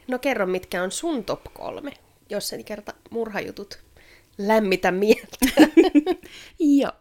No 0.09 0.19
kerro, 0.19 0.47
mitkä 0.47 0.83
on 0.83 0.91
sun 0.91 1.25
top 1.25 1.41
kolme, 1.53 1.93
jos 2.31 2.53
en 2.53 2.65
kerta 2.65 2.93
murhajutut 3.11 3.79
lämmitä 4.39 4.91
mieltä. 4.91 5.37
Joo. 6.81 6.93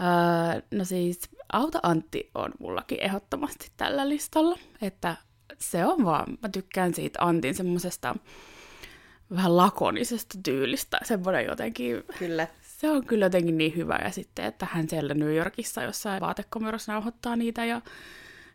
Öö, 0.00 0.62
no 0.70 0.84
siis 0.84 1.20
Auta 1.52 1.80
Antti 1.82 2.30
on 2.34 2.52
mullakin 2.58 3.00
ehdottomasti 3.00 3.70
tällä 3.76 4.08
listalla, 4.08 4.58
että 4.82 5.16
se 5.58 5.84
on 5.86 6.04
vaan, 6.04 6.38
mä 6.42 6.48
tykkään 6.48 6.94
siitä 6.94 7.18
Antin 7.22 7.54
semmosesta 7.54 8.16
vähän 9.30 9.56
lakonisesta 9.56 10.38
tyylistä, 10.42 10.98
semmoinen 11.04 11.44
jotenkin, 11.44 12.02
Kyllä. 12.18 12.48
se 12.62 12.90
on 12.90 13.06
kyllä 13.06 13.26
jotenkin 13.26 13.58
niin 13.58 13.76
hyvä, 13.76 13.98
ja 14.04 14.10
sitten, 14.10 14.44
että 14.44 14.66
hän 14.70 14.88
siellä 14.88 15.14
New 15.14 15.34
Yorkissa 15.34 15.82
jossain 15.82 16.20
vaatekomerossa 16.20 16.92
nauhoittaa 16.92 17.36
niitä, 17.36 17.64
ja, 17.64 17.80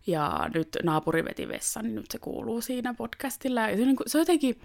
ja 0.08 0.50
nyt 0.54 0.78
naapuri 0.84 1.26
veti 1.26 1.48
vessan, 1.48 1.84
niin 1.84 1.96
nyt 1.96 2.12
se 2.12 2.20
kuuluu 2.20 2.62
siinä 2.62 2.94
podcastilla, 2.94 3.62
ja 3.62 3.76
se, 3.76 3.82
on 3.82 3.88
niin 3.88 3.96
kuin, 3.96 4.10
se 4.10 4.18
on 4.18 4.22
jotenkin, 4.22 4.62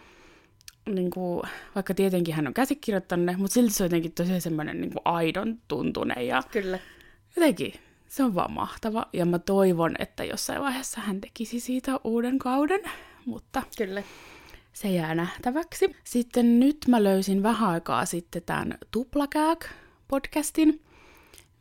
niin 0.87 1.11
kuin, 1.11 1.43
vaikka 1.75 1.95
tietenkin 1.95 2.35
hän 2.35 2.47
on 2.47 2.55
käsikirjoittanut 2.55 3.27
ne, 3.27 3.37
mutta 3.37 3.55
silti 3.55 3.73
se 3.73 3.83
on 3.83 3.87
jotenkin 3.87 4.13
tosi 4.13 4.41
semmoinen 4.41 4.81
niin 4.81 4.93
kuin 4.93 5.03
aidon 5.05 5.59
tuntunen 5.69 6.27
ja 6.27 6.43
Kyllä. 6.53 6.79
jotenkin 7.37 7.73
se 8.09 8.25
on 8.25 8.35
vaan 8.35 8.53
mahtava. 8.53 9.07
Ja 9.13 9.27
mä 9.27 9.39
toivon, 9.39 9.95
että 9.99 10.25
jossain 10.25 10.61
vaiheessa 10.61 11.01
hän 11.01 11.21
tekisi 11.21 11.61
siitä 11.61 12.01
uuden 12.05 12.39
kauden, 12.39 12.81
mutta 13.25 13.63
Kyllä. 13.79 14.03
se 14.73 14.89
jää 14.89 15.15
nähtäväksi. 15.15 15.97
Sitten 16.05 16.61
nyt 16.61 16.77
mä 16.89 17.05
löysin 17.05 17.43
vähän 17.43 17.71
aikaa 17.71 18.05
sitten 18.05 18.43
tämän 18.43 18.79
Tuplakääk-podcastin, 18.97 20.81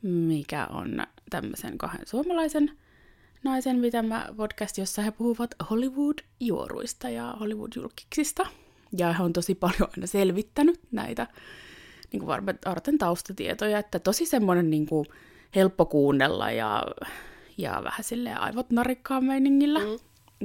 mikä 0.02 0.66
on 0.66 1.04
tämmöisen 1.30 1.78
kahden 1.78 2.08
suomalaisen 2.08 2.72
naisen 3.44 3.82
pitämä 3.82 4.30
podcast, 4.38 4.78
jossa 4.78 5.02
he 5.02 5.12
puhuvat 5.12 5.56
Hollywood-juoruista 5.70 7.10
ja 7.10 7.38
Hollywood-julkiksista. 7.40 8.48
Ja 8.98 9.14
he 9.14 9.24
on 9.24 9.34
tosi 9.34 9.56
paljon 9.56 9.90
aina 9.96 10.08
selvittänyt 10.08 10.80
näitä 10.92 11.28
niin 12.12 12.20
kuin 12.20 12.46
varten 12.66 12.98
taustatietoja, 12.98 13.80
että 13.80 14.00
tosi 14.00 14.26
semmoinen 14.26 14.70
niin 14.70 14.86
kuin 14.86 15.06
helppo 15.56 15.86
kuunnella 15.86 16.52
ja, 16.52 16.84
ja 17.58 17.82
vähän 17.84 18.04
silleen 18.04 18.40
aivot 18.42 18.70
narikkaan 18.70 19.24
meiningillä. 19.24 19.80
Mm. 19.80 19.98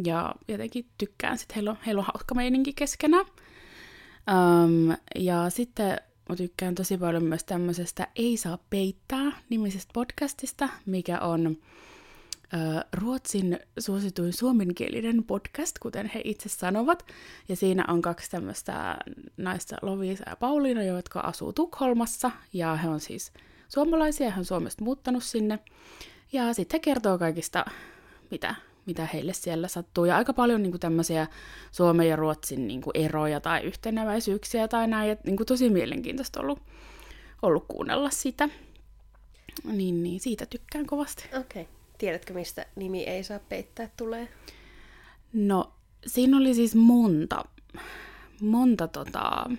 Ja 0.04 0.34
jotenkin 0.48 0.86
tykkään, 0.98 1.38
sitten 1.38 1.54
heillä 1.54 1.70
on, 1.70 1.76
heillä 1.86 2.00
on 2.00 2.06
hauska 2.14 2.34
meininki 2.34 2.72
keskenään. 2.72 3.26
Um, 4.30 4.96
ja 5.14 5.50
sitten 5.50 5.98
mä 6.28 6.36
tykkään 6.36 6.74
tosi 6.74 6.98
paljon 6.98 7.24
myös 7.24 7.44
tämmöisestä 7.44 8.08
Ei 8.16 8.36
saa 8.36 8.58
peittää 8.70 9.32
nimisestä 9.48 9.90
podcastista, 9.94 10.68
mikä 10.86 11.20
on 11.20 11.56
Ruotsin 12.96 13.58
suosituin 13.78 14.32
suomenkielinen 14.32 15.24
podcast, 15.24 15.78
kuten 15.78 16.10
he 16.14 16.20
itse 16.24 16.48
sanovat. 16.48 17.06
Ja 17.48 17.56
siinä 17.56 17.84
on 17.88 18.02
kaksi 18.02 18.30
tämmöistä 18.30 18.96
naista, 19.36 19.76
Lovisa 19.82 20.24
ja 20.30 20.36
Pauliina, 20.36 20.82
jotka 20.82 21.20
asuu 21.20 21.52
Tukholmassa. 21.52 22.30
Ja 22.52 22.76
he 22.76 22.88
on 22.88 23.00
siis 23.00 23.32
suomalaisia, 23.68 24.30
he 24.30 24.38
on 24.38 24.44
Suomesta 24.44 24.84
muuttanut 24.84 25.22
sinne. 25.22 25.58
Ja 26.32 26.54
sitten 26.54 26.78
he 26.78 26.80
kertoo 26.80 27.18
kaikista, 27.18 27.64
mitä, 28.30 28.54
mitä 28.86 29.08
heille 29.12 29.32
siellä 29.32 29.68
sattuu. 29.68 30.04
Ja 30.04 30.16
aika 30.16 30.32
paljon 30.32 30.62
niin 30.62 30.72
kuin 30.72 30.80
tämmöisiä 30.80 31.26
Suomen 31.72 32.08
ja 32.08 32.16
Ruotsin 32.16 32.68
niin 32.68 32.80
kuin 32.80 32.96
eroja 32.96 33.40
tai 33.40 33.62
yhteneväisyyksiä 33.62 34.68
tai 34.68 34.88
näin. 34.88 35.10
Et, 35.10 35.24
niin 35.24 35.36
kuin 35.36 35.46
tosi 35.46 35.70
mielenkiintoista 35.70 36.40
ollut, 36.40 36.62
ollut 37.42 37.64
kuunnella 37.68 38.10
sitä. 38.10 38.48
Niin, 39.64 40.02
niin 40.02 40.20
siitä 40.20 40.46
tykkään 40.46 40.86
kovasti. 40.86 41.24
Okei. 41.24 41.62
Okay. 41.62 41.79
Tiedätkö, 42.00 42.34
mistä 42.34 42.66
nimi 42.76 43.04
ei 43.04 43.24
saa 43.24 43.38
peittää 43.38 43.90
tulee? 43.96 44.28
No, 45.32 45.72
siinä 46.06 46.36
oli 46.36 46.54
siis 46.54 46.74
monta, 46.74 47.44
monta 48.40 48.88
tota, 48.88 49.50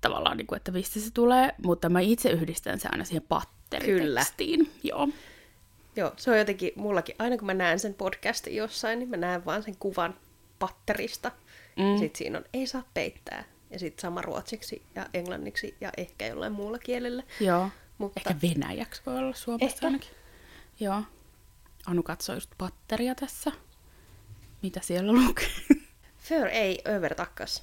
tavallaan, 0.00 0.36
niin 0.36 0.46
kuin, 0.46 0.56
että 0.56 0.72
mistä 0.72 1.00
se 1.00 1.10
tulee, 1.10 1.54
mutta 1.64 1.88
mä 1.88 2.00
itse 2.00 2.30
yhdistän 2.30 2.80
se 2.80 2.88
aina 2.92 3.04
siihen 3.04 3.22
patteritekstiin. 3.28 4.70
Joo. 4.82 5.08
Joo, 5.96 6.12
se 6.16 6.30
on 6.30 6.38
jotenkin 6.38 6.72
mullakin, 6.76 7.14
aina 7.18 7.36
kun 7.36 7.46
mä 7.46 7.54
näen 7.54 7.78
sen 7.78 7.94
podcastin 7.94 8.56
jossain, 8.56 8.98
niin 8.98 9.08
mä 9.08 9.16
näen 9.16 9.44
vaan 9.44 9.62
sen 9.62 9.76
kuvan 9.76 10.14
patterista. 10.58 11.32
Mm. 11.76 11.98
Sitten 11.98 12.18
siinä 12.18 12.38
on, 12.38 12.44
ei 12.54 12.66
saa 12.66 12.82
peittää. 12.94 13.44
Ja 13.70 13.78
sitten 13.78 14.02
sama 14.02 14.22
ruotsiksi 14.22 14.82
ja 14.94 15.06
englanniksi 15.14 15.74
ja 15.80 15.90
ehkä 15.96 16.26
jollain 16.26 16.52
muulla 16.52 16.78
kielellä. 16.78 17.22
Joo. 17.40 17.68
Mutta 17.98 18.20
Ehkä 18.20 18.34
venäjäksi 18.42 19.02
voi 19.06 19.18
olla 19.18 19.34
Suomessa 19.34 19.74
Ehkä. 19.74 19.86
ainakin. 19.86 20.10
Joo. 20.80 21.02
Anu 21.90 22.02
katsoo 22.02 22.34
just 22.34 22.50
patteria 22.58 23.14
tässä. 23.14 23.52
Mitä 24.62 24.80
siellä 24.82 25.12
lukee? 25.12 25.48
För 26.28 26.48
ei 26.48 26.82
övertakkas. 26.88 27.62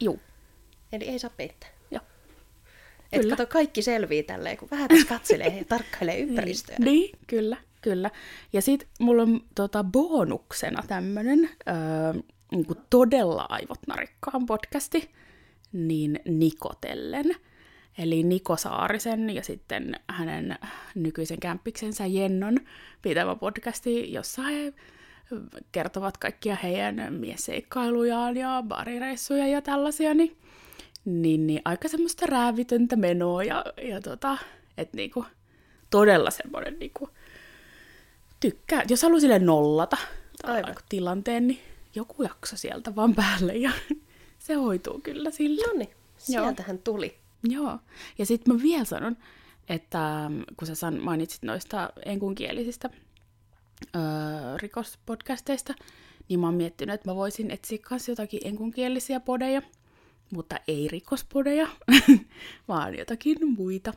Juu. 0.00 0.20
Eli 0.92 1.04
ei 1.04 1.18
saa 1.18 1.30
peittää. 1.36 1.68
Joo. 1.90 2.02
Et 3.12 3.20
Kyllä. 3.20 3.36
kato, 3.36 3.52
kaikki 3.52 3.82
selvii 3.82 4.22
tälleen, 4.22 4.56
kun 4.56 4.70
vähän 4.70 4.88
tässä 4.88 5.06
katselee 5.08 5.58
ja 5.58 5.64
tarkkailee 5.74 6.18
ympäristöä. 6.18 6.76
Niin, 6.78 6.84
niin, 6.86 7.18
kyllä, 7.26 7.56
kyllä. 7.80 8.10
Ja 8.52 8.62
sit 8.62 8.88
mulla 9.00 9.22
on 9.22 9.40
tota, 9.54 9.84
bonuksena 9.84 10.82
tämmönen 10.88 11.50
öö, 11.68 12.22
niinku 12.52 12.74
todella 12.90 13.46
aivot 13.48 13.80
narikkaan 13.86 14.46
podcasti, 14.46 15.10
niin 15.72 16.20
Nikotellen. 16.24 17.34
Eli 17.98 18.22
Niko 18.22 18.56
Saarisen 18.56 19.30
ja 19.30 19.42
sitten 19.42 20.00
hänen 20.08 20.58
nykyisen 20.94 21.40
kämppiksensä 21.40 22.06
Jennon 22.06 22.58
pitämä 23.02 23.36
podcasti, 23.36 24.12
jossa 24.12 24.42
he 24.42 24.72
kertovat 25.72 26.16
kaikkia 26.16 26.56
heidän 26.62 27.12
miesseikkailujaan 27.12 28.36
ja 28.36 28.64
barireissuja 28.68 29.46
ja 29.46 29.62
tällaisia, 29.62 30.14
niin, 30.14 30.36
niin, 31.04 31.46
niin 31.46 31.62
aika 31.64 31.88
semmoista 31.88 32.26
räävitöntä 32.26 32.96
menoa 32.96 33.44
ja, 33.44 33.64
ja 33.82 34.00
tota, 34.00 34.38
että 34.78 34.96
niinku, 34.96 35.24
todella 35.90 36.30
semmoinen 36.30 36.78
niinku, 36.78 37.08
tykkää, 38.40 38.82
jos 38.88 39.02
haluaa 39.02 39.20
sille 39.20 39.38
nollata 39.38 39.96
Aivan. 40.42 40.56
Aivan. 40.64 40.82
tilanteen, 40.88 41.46
niin 41.46 41.60
joku 41.94 42.22
jakso 42.22 42.56
sieltä 42.56 42.96
vaan 42.96 43.14
päälle 43.14 43.56
ja 43.56 43.70
se 44.38 44.54
hoituu 44.54 45.00
kyllä 45.00 45.30
sillä. 45.30 45.66
No 45.66 45.78
niin, 45.78 45.90
sieltähän 46.16 46.78
tuli. 46.78 47.23
Joo. 47.48 47.78
Ja 48.18 48.26
sitten 48.26 48.54
mä 48.54 48.62
vielä 48.62 48.84
sanon, 48.84 49.16
että 49.68 50.24
ähm, 50.24 50.40
kun 50.56 50.68
sä 50.68 50.74
san, 50.74 51.02
mainitsit 51.02 51.42
noista 51.42 51.90
enkunkielisistä 52.04 52.90
öö, 53.96 54.02
rikospodcasteista, 54.56 55.74
niin 56.28 56.40
mä 56.40 56.46
oon 56.46 56.54
miettinyt, 56.54 56.94
että 56.94 57.10
mä 57.10 57.16
voisin 57.16 57.50
etsiä 57.50 57.78
kanssa 57.82 58.12
jotakin 58.12 58.40
enkunkielisiä 58.44 59.20
podeja, 59.20 59.62
mutta 60.32 60.56
ei 60.68 60.88
rikospodeja, 60.88 61.68
vaan 62.68 62.98
jotakin 62.98 63.36
muita. 63.56 63.94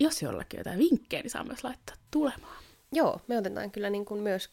Jos 0.00 0.22
jollakin 0.22 0.58
jotain 0.58 0.78
vinkkejä, 0.78 1.22
niin 1.22 1.30
saa 1.30 1.44
myös 1.44 1.64
laittaa 1.64 1.96
tulemaan. 2.10 2.62
Joo, 2.92 3.20
me 3.28 3.38
otetaan 3.38 3.70
kyllä 3.70 3.90
niin 3.90 4.04
kuin 4.04 4.20
myös, 4.20 4.50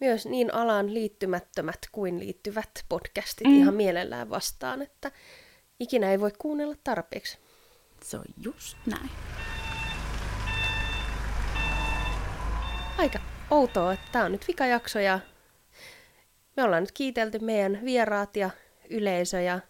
myös 0.00 0.26
niin 0.26 0.54
alaan 0.54 0.94
liittymättömät 0.94 1.78
kuin 1.92 2.20
liittyvät 2.20 2.84
podcastit 2.88 3.46
mm. 3.46 3.58
ihan 3.58 3.74
mielellään 3.74 4.30
vastaan, 4.30 4.82
että 4.82 5.12
ikinä 5.80 6.10
ei 6.10 6.20
voi 6.20 6.32
kuunnella 6.38 6.74
tarpeeksi. 6.84 7.38
Se 8.02 8.16
on 8.16 8.24
just 8.42 8.76
näin. 8.86 9.10
Aika 12.98 13.18
outoa, 13.50 13.92
että 13.92 14.06
tämä 14.12 14.24
on 14.24 14.32
nyt 14.32 14.48
vikajakso 14.48 14.98
ja 14.98 15.20
me 16.56 16.64
ollaan 16.64 16.82
nyt 16.82 16.92
kiitelty 16.92 17.38
meidän 17.38 17.78
vieraat 17.84 18.36
ja 18.36 18.50
yleisö 18.90 19.40
ja 19.40 19.60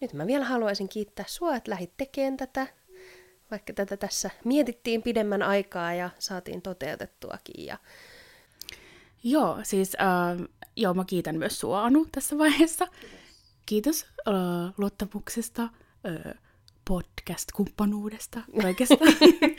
nyt 0.00 0.12
mä 0.12 0.26
vielä 0.26 0.44
haluaisin 0.44 0.88
kiittää 0.88 1.24
sua, 1.28 1.56
että 1.56 1.70
lähdit 1.70 1.96
tekemään 1.96 2.36
tätä, 2.36 2.66
vaikka 3.50 3.72
tätä 3.72 3.96
tässä 3.96 4.30
mietittiin 4.44 5.02
pidemmän 5.02 5.42
aikaa 5.42 5.94
ja 5.94 6.10
saatiin 6.18 6.62
toteutettuakin 6.62 7.66
ja 7.66 7.78
Joo, 9.24 9.58
siis 9.62 9.96
äh, 10.00 10.48
joo, 10.76 10.94
mä 10.94 11.04
kiitän 11.04 11.38
myös 11.38 11.60
sua 11.60 11.84
Anu 11.84 12.06
tässä 12.12 12.38
vaiheessa. 12.38 12.88
Kiitos 13.66 14.06
äh, 14.28 14.34
luottamuksesta, 14.78 15.62
äh, 15.62 16.34
podcast-kumppanuudesta, 16.90 18.40
kaikesta. 18.62 19.04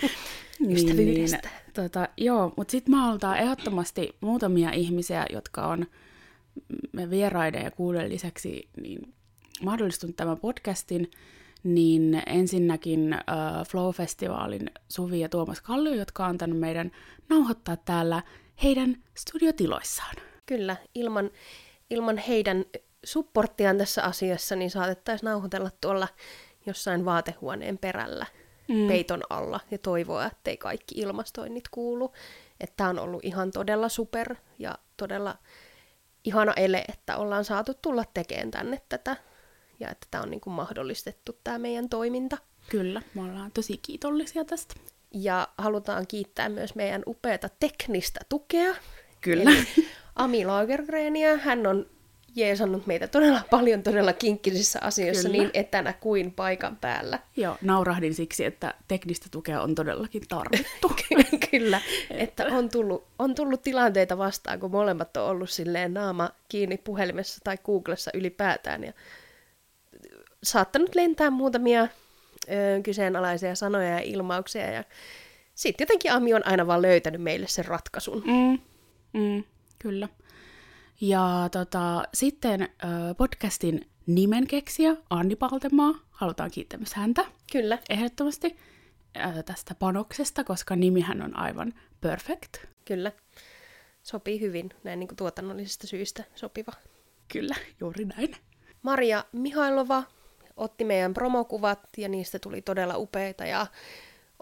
Ystävyydestä. 0.69 1.49
Niin, 1.49 1.73
tota, 1.73 2.09
joo, 2.17 2.53
mutta 2.57 2.71
sitten 2.71 2.95
mä 2.95 3.01
halutaan 3.01 3.38
ehdottomasti 3.38 4.15
muutamia 4.21 4.71
ihmisiä, 4.71 5.25
jotka 5.33 5.67
on 5.67 5.86
me 6.91 7.09
vieraiden 7.09 7.63
ja 7.63 7.71
kuulijoiden 7.71 8.12
lisäksi 8.12 8.69
niin 8.81 9.13
mahdollistunut 9.63 10.15
tämän 10.15 10.38
podcastin, 10.38 11.12
niin 11.63 12.21
ensinnäkin 12.25 13.13
äh, 13.13 13.21
Flow-festivaalin 13.67 14.71
Suvi 14.89 15.19
ja 15.19 15.29
Tuomas 15.29 15.62
Kallio, 15.62 15.93
jotka 15.93 16.23
on 16.23 16.29
antanut 16.29 16.59
meidän 16.59 16.91
nauhoittaa 17.29 17.77
täällä 17.77 18.23
heidän 18.63 19.03
studiotiloissaan. 19.15 20.15
Kyllä, 20.45 20.77
ilman, 20.95 21.31
ilman 21.89 22.17
heidän 22.17 22.65
supporttiaan 23.03 23.77
tässä 23.77 24.03
asiassa, 24.03 24.55
niin 24.55 24.71
saatettaisiin 24.71 25.27
nauhoitella 25.27 25.69
tuolla 25.81 26.07
jossain 26.65 27.06
vaatehuoneen 27.06 27.78
perällä 27.78 28.26
mm. 28.67 28.88
peiton 28.88 29.21
alla 29.30 29.60
ja 29.71 29.78
toivoa, 29.78 30.26
ettei 30.26 30.58
kaikki 30.58 30.95
ilmastoinnit 30.95 31.67
kuulu. 31.71 32.13
Että 32.60 32.73
tämä 32.78 32.89
on 32.89 32.99
ollut 32.99 33.26
ihan 33.26 33.52
todella 33.52 33.89
super 33.89 34.36
ja 34.60 34.78
todella 34.97 35.38
ihana 36.23 36.54
ele, 36.54 36.84
että 36.89 37.17
ollaan 37.17 37.45
saatu 37.45 37.73
tulla 37.82 38.04
tekemään 38.13 38.52
tänne 38.52 38.82
tätä 38.89 39.17
ja 39.80 39.89
että 39.89 40.08
tämä 40.12 40.23
on 40.23 40.32
niin 40.32 40.41
kuin 40.41 40.54
mahdollistettu 40.54 41.39
tämä 41.43 41.58
meidän 41.58 41.89
toiminta. 41.89 42.38
Kyllä, 42.69 43.02
me 43.13 43.21
ollaan 43.21 43.52
tosi 43.52 43.78
kiitollisia 43.78 44.45
tästä. 44.45 44.76
Ja 45.12 45.47
halutaan 45.58 46.08
kiittää 46.08 46.49
myös 46.49 46.76
meidän 46.76 47.04
upeata 47.08 47.49
teknistä 47.60 48.19
tukea. 48.30 48.76
Kyllä. 49.21 49.52
Eli 49.52 49.67
Ami 50.15 50.45
Lagergrenia. 50.45 51.38
Hän 51.38 51.67
on 51.67 51.86
jeesannut 52.35 52.87
meitä 52.87 53.07
todella 53.07 53.41
paljon 53.49 53.83
todella 53.83 54.13
kinkkisissä 54.13 54.79
asioissa 54.81 55.29
Kyllä. 55.29 55.43
niin 55.43 55.51
etänä 55.53 55.93
kuin 55.93 56.31
paikan 56.31 56.75
päällä. 56.75 57.19
Joo, 57.37 57.57
naurahdin 57.61 58.13
siksi, 58.13 58.45
että 58.45 58.73
teknistä 58.87 59.27
tukea 59.31 59.61
on 59.61 59.75
todellakin 59.75 60.23
tarvittu. 60.29 60.91
Kyllä, 61.51 61.81
että 62.09 62.45
on 62.45 62.69
tullut, 62.69 63.07
on 63.19 63.35
tullut 63.35 63.61
tilanteita 63.61 64.17
vastaan, 64.17 64.59
kun 64.59 64.71
molemmat 64.71 65.17
on 65.17 65.23
ollut 65.23 65.49
silleen 65.49 65.93
naama 65.93 66.29
kiinni 66.49 66.77
puhelimessa 66.77 67.41
tai 67.43 67.57
Googlessa 67.65 68.11
ylipäätään 68.13 68.83
ja 68.83 68.93
saattanut 70.43 70.95
lentää 70.95 71.29
muutamia 71.29 71.81
ö, 71.81 71.87
kyseenalaisia 72.83 73.55
sanoja 73.55 73.89
ja 73.89 73.99
ilmauksia 73.99 74.71
ja 74.71 74.83
sitten 75.55 75.85
jotenkin 75.85 76.11
Ami 76.11 76.33
on 76.33 76.47
aina 76.47 76.67
vaan 76.67 76.81
löytänyt 76.81 77.21
meille 77.21 77.47
sen 77.47 77.65
ratkaisun. 77.65 78.23
Mm, 78.25 78.59
mm, 79.21 79.43
kyllä. 79.79 80.07
Ja 81.05 81.49
tota, 81.51 82.03
sitten 82.13 82.69
podcastin 83.17 83.89
nimen 84.07 84.47
keksiä 84.47 84.95
Anni 85.09 85.35
Paltemaa. 85.35 85.93
Halutaan 86.11 86.51
kiittää 86.51 86.79
myös 86.79 86.93
häntä 86.93 87.25
Kyllä, 87.51 87.79
ehdottomasti 87.89 88.57
äh, 89.17 89.43
tästä 89.45 89.75
panoksesta, 89.75 90.43
koska 90.43 90.75
nimihän 90.75 91.21
on 91.21 91.37
aivan 91.37 91.73
perfect. 92.01 92.57
kyllä. 92.85 93.11
Sopii 94.03 94.39
hyvin, 94.39 94.69
näin 94.83 94.99
niin 94.99 95.07
kuin 95.07 95.15
tuotannollisista 95.15 95.87
syistä 95.87 96.23
sopiva. 96.35 96.71
Kyllä, 97.33 97.55
juuri 97.79 98.05
näin. 98.05 98.35
Maria 98.81 99.23
Mihailova 99.31 100.03
otti 100.57 100.83
meidän 100.85 101.13
promokuvat 101.13 101.79
ja 101.97 102.09
niistä 102.09 102.39
tuli 102.39 102.61
todella 102.61 102.97
upeita 102.97 103.45
ja 103.45 103.67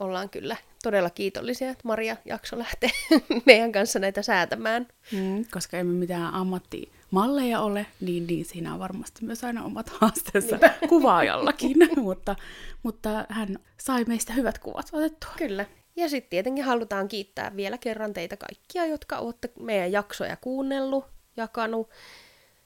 ollaan 0.01 0.29
kyllä 0.29 0.57
todella 0.83 1.09
kiitollisia, 1.09 1.69
että 1.69 1.87
Maria 1.87 2.17
jakso 2.25 2.57
lähteä 2.57 2.89
meidän 3.45 3.71
kanssa 3.71 3.99
näitä 3.99 4.21
säätämään. 4.21 4.87
Mm, 5.11 5.45
koska 5.51 5.77
emme 5.77 5.93
mitään 5.93 6.33
ammattimalleja 6.33 7.59
ole, 7.59 7.85
niin, 8.01 8.27
niin 8.27 8.45
siinä 8.45 8.73
on 8.73 8.79
varmasti 8.79 9.25
myös 9.25 9.43
aina 9.43 9.63
omat 9.63 9.89
haasteensa 9.99 10.59
kuvaajallakin. 10.89 11.77
mutta, 11.95 12.35
mutta 12.83 13.25
hän 13.29 13.59
sai 13.77 14.03
meistä 14.03 14.33
hyvät 14.33 14.59
kuvat 14.59 14.89
otettua. 14.93 15.31
Kyllä. 15.37 15.65
Ja 15.95 16.09
sitten 16.09 16.29
tietenkin 16.29 16.63
halutaan 16.63 17.07
kiittää 17.07 17.55
vielä 17.55 17.77
kerran 17.77 18.13
teitä 18.13 18.37
kaikkia, 18.37 18.85
jotka 18.85 19.17
olette 19.17 19.51
meidän 19.59 19.91
jaksoja 19.91 20.37
kuunnellut, 20.37 21.05
jakanut, 21.37 21.89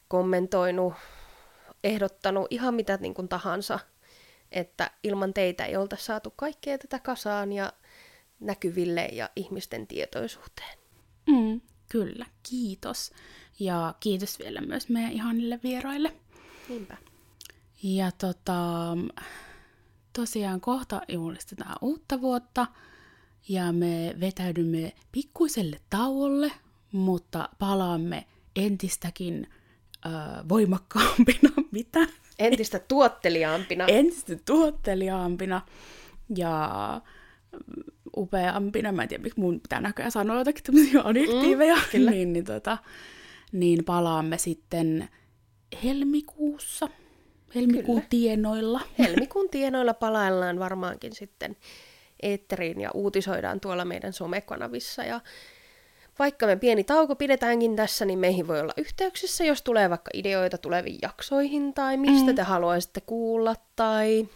kommentoinut, 0.07 0.93
ehdottanut 1.83 2.47
ihan 2.49 2.73
mitä 2.73 2.97
niin 3.01 3.13
kuin 3.13 3.27
tahansa. 3.27 3.79
Että 4.55 4.91
ilman 5.03 5.33
teitä 5.33 5.65
ei 5.65 5.77
oltaisi 5.77 6.05
saatu 6.05 6.31
kaikkea 6.31 6.77
tätä 6.77 6.99
kasaan 6.99 7.51
ja 7.51 7.73
näkyville 8.39 9.05
ja 9.05 9.29
ihmisten 9.35 9.87
tietoisuuteen. 9.87 10.77
Mm, 11.27 11.61
kyllä, 11.89 12.25
kiitos. 12.49 13.11
Ja 13.59 13.95
kiitos 13.99 14.39
vielä 14.39 14.61
myös 14.61 14.89
meidän 14.89 15.11
ihanille 15.11 15.59
vieraille. 15.63 16.13
Niinpä. 16.69 16.97
Ja 17.83 18.11
tota, 18.11 18.53
tosiaan 20.13 20.61
kohta 20.61 21.01
juhlistetaan 21.07 21.75
uutta 21.81 22.21
vuotta 22.21 22.67
ja 23.49 23.71
me 23.71 24.15
vetäydymme 24.19 24.93
pikkuiselle 25.11 25.79
tauolle, 25.89 26.51
mutta 26.91 27.49
palaamme 27.59 28.25
entistäkin 28.55 29.47
ö, 30.05 30.09
voimakkaampina, 30.49 31.49
mitä? 31.71 31.99
Entistä 32.39 32.79
tuotteliaampina. 32.79 33.85
Entistä 33.87 34.33
tuotteliaampina 34.45 35.61
ja 36.37 36.71
mm, 37.51 37.83
upeampina. 38.17 38.91
Mä 38.91 39.01
en 39.01 39.09
tiedä, 39.09 39.23
miksi 39.23 39.39
mun 39.39 39.59
pitää 39.59 39.81
näköjään 39.81 40.11
sanoa 40.11 40.37
jotakin 40.37 40.63
tämmöisiä 40.63 41.01
adjektiiveja. 41.03 41.75
Mm, 41.75 41.81
kyllä. 41.91 42.11
niin, 42.11 42.33
niin, 42.33 42.45
tota, 42.45 42.77
niin 43.51 43.85
palaamme 43.85 44.37
sitten 44.37 45.09
helmikuussa, 45.83 46.89
helmikuun 47.55 47.97
Kyllä. 47.97 48.07
tienoilla. 48.09 48.81
Helmikuun 48.99 49.49
tienoilla 49.49 49.93
palaillaan 49.93 50.59
varmaankin 50.59 51.15
sitten 51.15 51.55
eetteriin 52.21 52.81
ja 52.81 52.91
uutisoidaan 52.93 53.59
tuolla 53.59 53.85
meidän 53.85 54.13
somekanavissa 54.13 55.03
ja 55.03 55.21
vaikka 56.19 56.45
me 56.45 56.55
pieni 56.55 56.83
tauko 56.83 57.15
pidetäänkin 57.15 57.75
tässä, 57.75 58.05
niin 58.05 58.19
meihin 58.19 58.47
voi 58.47 58.59
olla 58.59 58.73
yhteyksissä, 58.77 59.43
jos 59.43 59.61
tulee 59.61 59.89
vaikka 59.89 60.11
ideoita 60.13 60.57
tuleviin 60.57 60.99
jaksoihin 61.01 61.73
tai 61.73 61.97
mistä 61.97 62.29
mm. 62.31 62.35
te 62.35 62.41
haluaisitte 62.41 63.01
kuulla 63.01 63.55
tai 63.75 64.27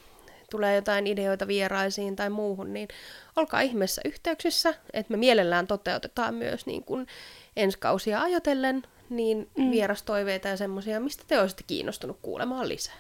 tulee 0.49 0.75
jotain 0.75 1.07
ideoita 1.07 1.47
vieraisiin 1.47 2.15
tai 2.15 2.29
muuhun, 2.29 2.73
niin 2.73 2.87
olkaa 3.35 3.61
ihmeessä 3.61 4.01
yhteyksissä, 4.05 4.73
että 4.93 5.11
me 5.11 5.17
mielellään 5.17 5.67
toteutetaan 5.67 6.35
myös 6.35 6.65
niin 6.65 6.83
kuin 6.83 7.07
ensi 7.55 7.79
kausia 7.79 8.21
ajatellen 8.21 8.83
niin 9.09 9.49
mm. 9.57 9.71
vierastoiveita 9.71 10.47
ja 10.47 10.57
semmoisia, 10.57 10.99
mistä 10.99 11.23
te 11.27 11.39
olisitte 11.39 11.63
kiinnostunut 11.67 12.19
kuulemaan 12.21 12.69
lisää. 12.69 12.95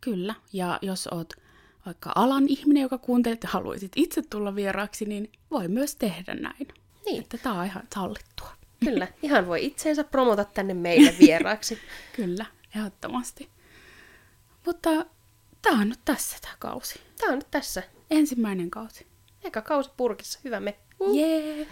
Kyllä, 0.00 0.34
ja 0.52 0.78
jos 0.82 1.06
oot 1.06 1.32
vaikka 1.86 2.12
alan 2.14 2.44
ihminen, 2.48 2.82
joka 2.82 2.98
kuuntelee, 2.98 3.34
että 3.34 3.48
haluaisit 3.48 3.92
itse 3.96 4.22
tulla 4.22 4.54
vieraaksi, 4.54 5.04
niin 5.04 5.32
voi 5.50 5.68
myös 5.68 5.96
tehdä 5.96 6.34
näin. 6.34 6.68
Niin. 7.06 7.22
Että 7.22 7.38
tämä 7.38 7.60
on 7.60 7.66
ihan 7.66 7.82
sallittua. 7.94 8.52
Kyllä, 8.84 9.08
ihan 9.22 9.46
voi 9.46 9.64
itseensä 9.64 10.04
promota 10.04 10.44
tänne 10.44 10.74
meille 10.74 11.14
vieraaksi. 11.20 11.78
Kyllä, 12.16 12.46
ehdottomasti. 12.76 13.48
Mutta 14.66 14.90
tämä 15.62 15.80
on 15.80 15.88
nyt 15.88 16.00
tässä 16.04 16.36
tämä 16.42 16.54
kausi. 16.58 17.00
Tämä 17.20 17.32
on 17.32 17.38
nyt 17.38 17.50
tässä. 17.50 17.82
Ensimmäinen 18.10 18.70
kausi. 18.70 19.06
Eka 19.44 19.62
kausi 19.62 19.90
purkissa, 19.96 20.40
hyvä 20.44 20.60
me. 20.60 20.78
Uh. 21.00 21.16
Jee! 21.16 21.56
Yeah. 21.56 21.68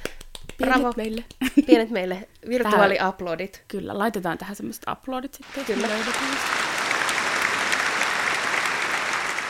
Pienet 0.58 0.80
Bravo. 0.80 0.92
meille. 0.96 1.24
Pienet 1.66 1.90
meille. 1.90 2.28
Virtuaali-uploadit. 2.48 3.64
Kyllä, 3.68 3.98
laitetaan 3.98 4.38
tähän 4.38 4.56
semmoiset 4.56 4.84
uploadit 4.92 5.34
sitten. 5.34 5.64
Kyllä. 5.64 5.88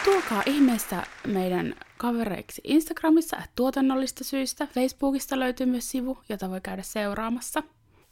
Tulkaa 0.04 0.42
ihmeessä 0.46 1.02
meidän 1.26 1.74
kavereiksi 1.96 2.60
Instagramissa 2.64 3.36
että 3.36 3.50
tuotannollista 3.54 4.24
syistä. 4.24 4.66
Facebookista 4.66 5.38
löytyy 5.38 5.66
myös 5.66 5.90
sivu, 5.90 6.18
jota 6.28 6.50
voi 6.50 6.60
käydä 6.60 6.82
seuraamassa. 6.82 7.62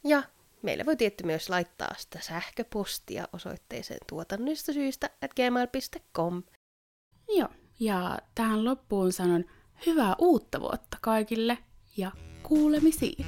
Ja 0.03 0.23
meille 0.61 0.85
voi 0.85 0.95
tietty 0.95 1.23
myös 1.25 1.49
laittaa 1.49 1.95
sitä 1.97 2.19
sähköpostia 2.21 3.27
osoitteeseen 3.33 3.99
tuotannollista 4.09 4.73
syistä 4.73 5.09
at 5.21 5.33
gmail.com. 5.33 6.43
Joo, 7.37 7.49
ja 7.79 8.19
tähän 8.35 8.65
loppuun 8.65 9.13
sanon 9.13 9.45
hyvää 9.85 10.15
uutta 10.19 10.61
vuotta 10.61 10.97
kaikille 11.01 11.57
ja 11.97 12.11
kuulemisiin. 12.43 13.25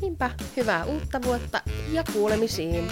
Niinpä, 0.00 0.30
hyvää 0.56 0.84
uutta 0.84 1.22
vuotta 1.22 1.60
ja 1.92 2.04
kuulemisiin. 2.12 2.90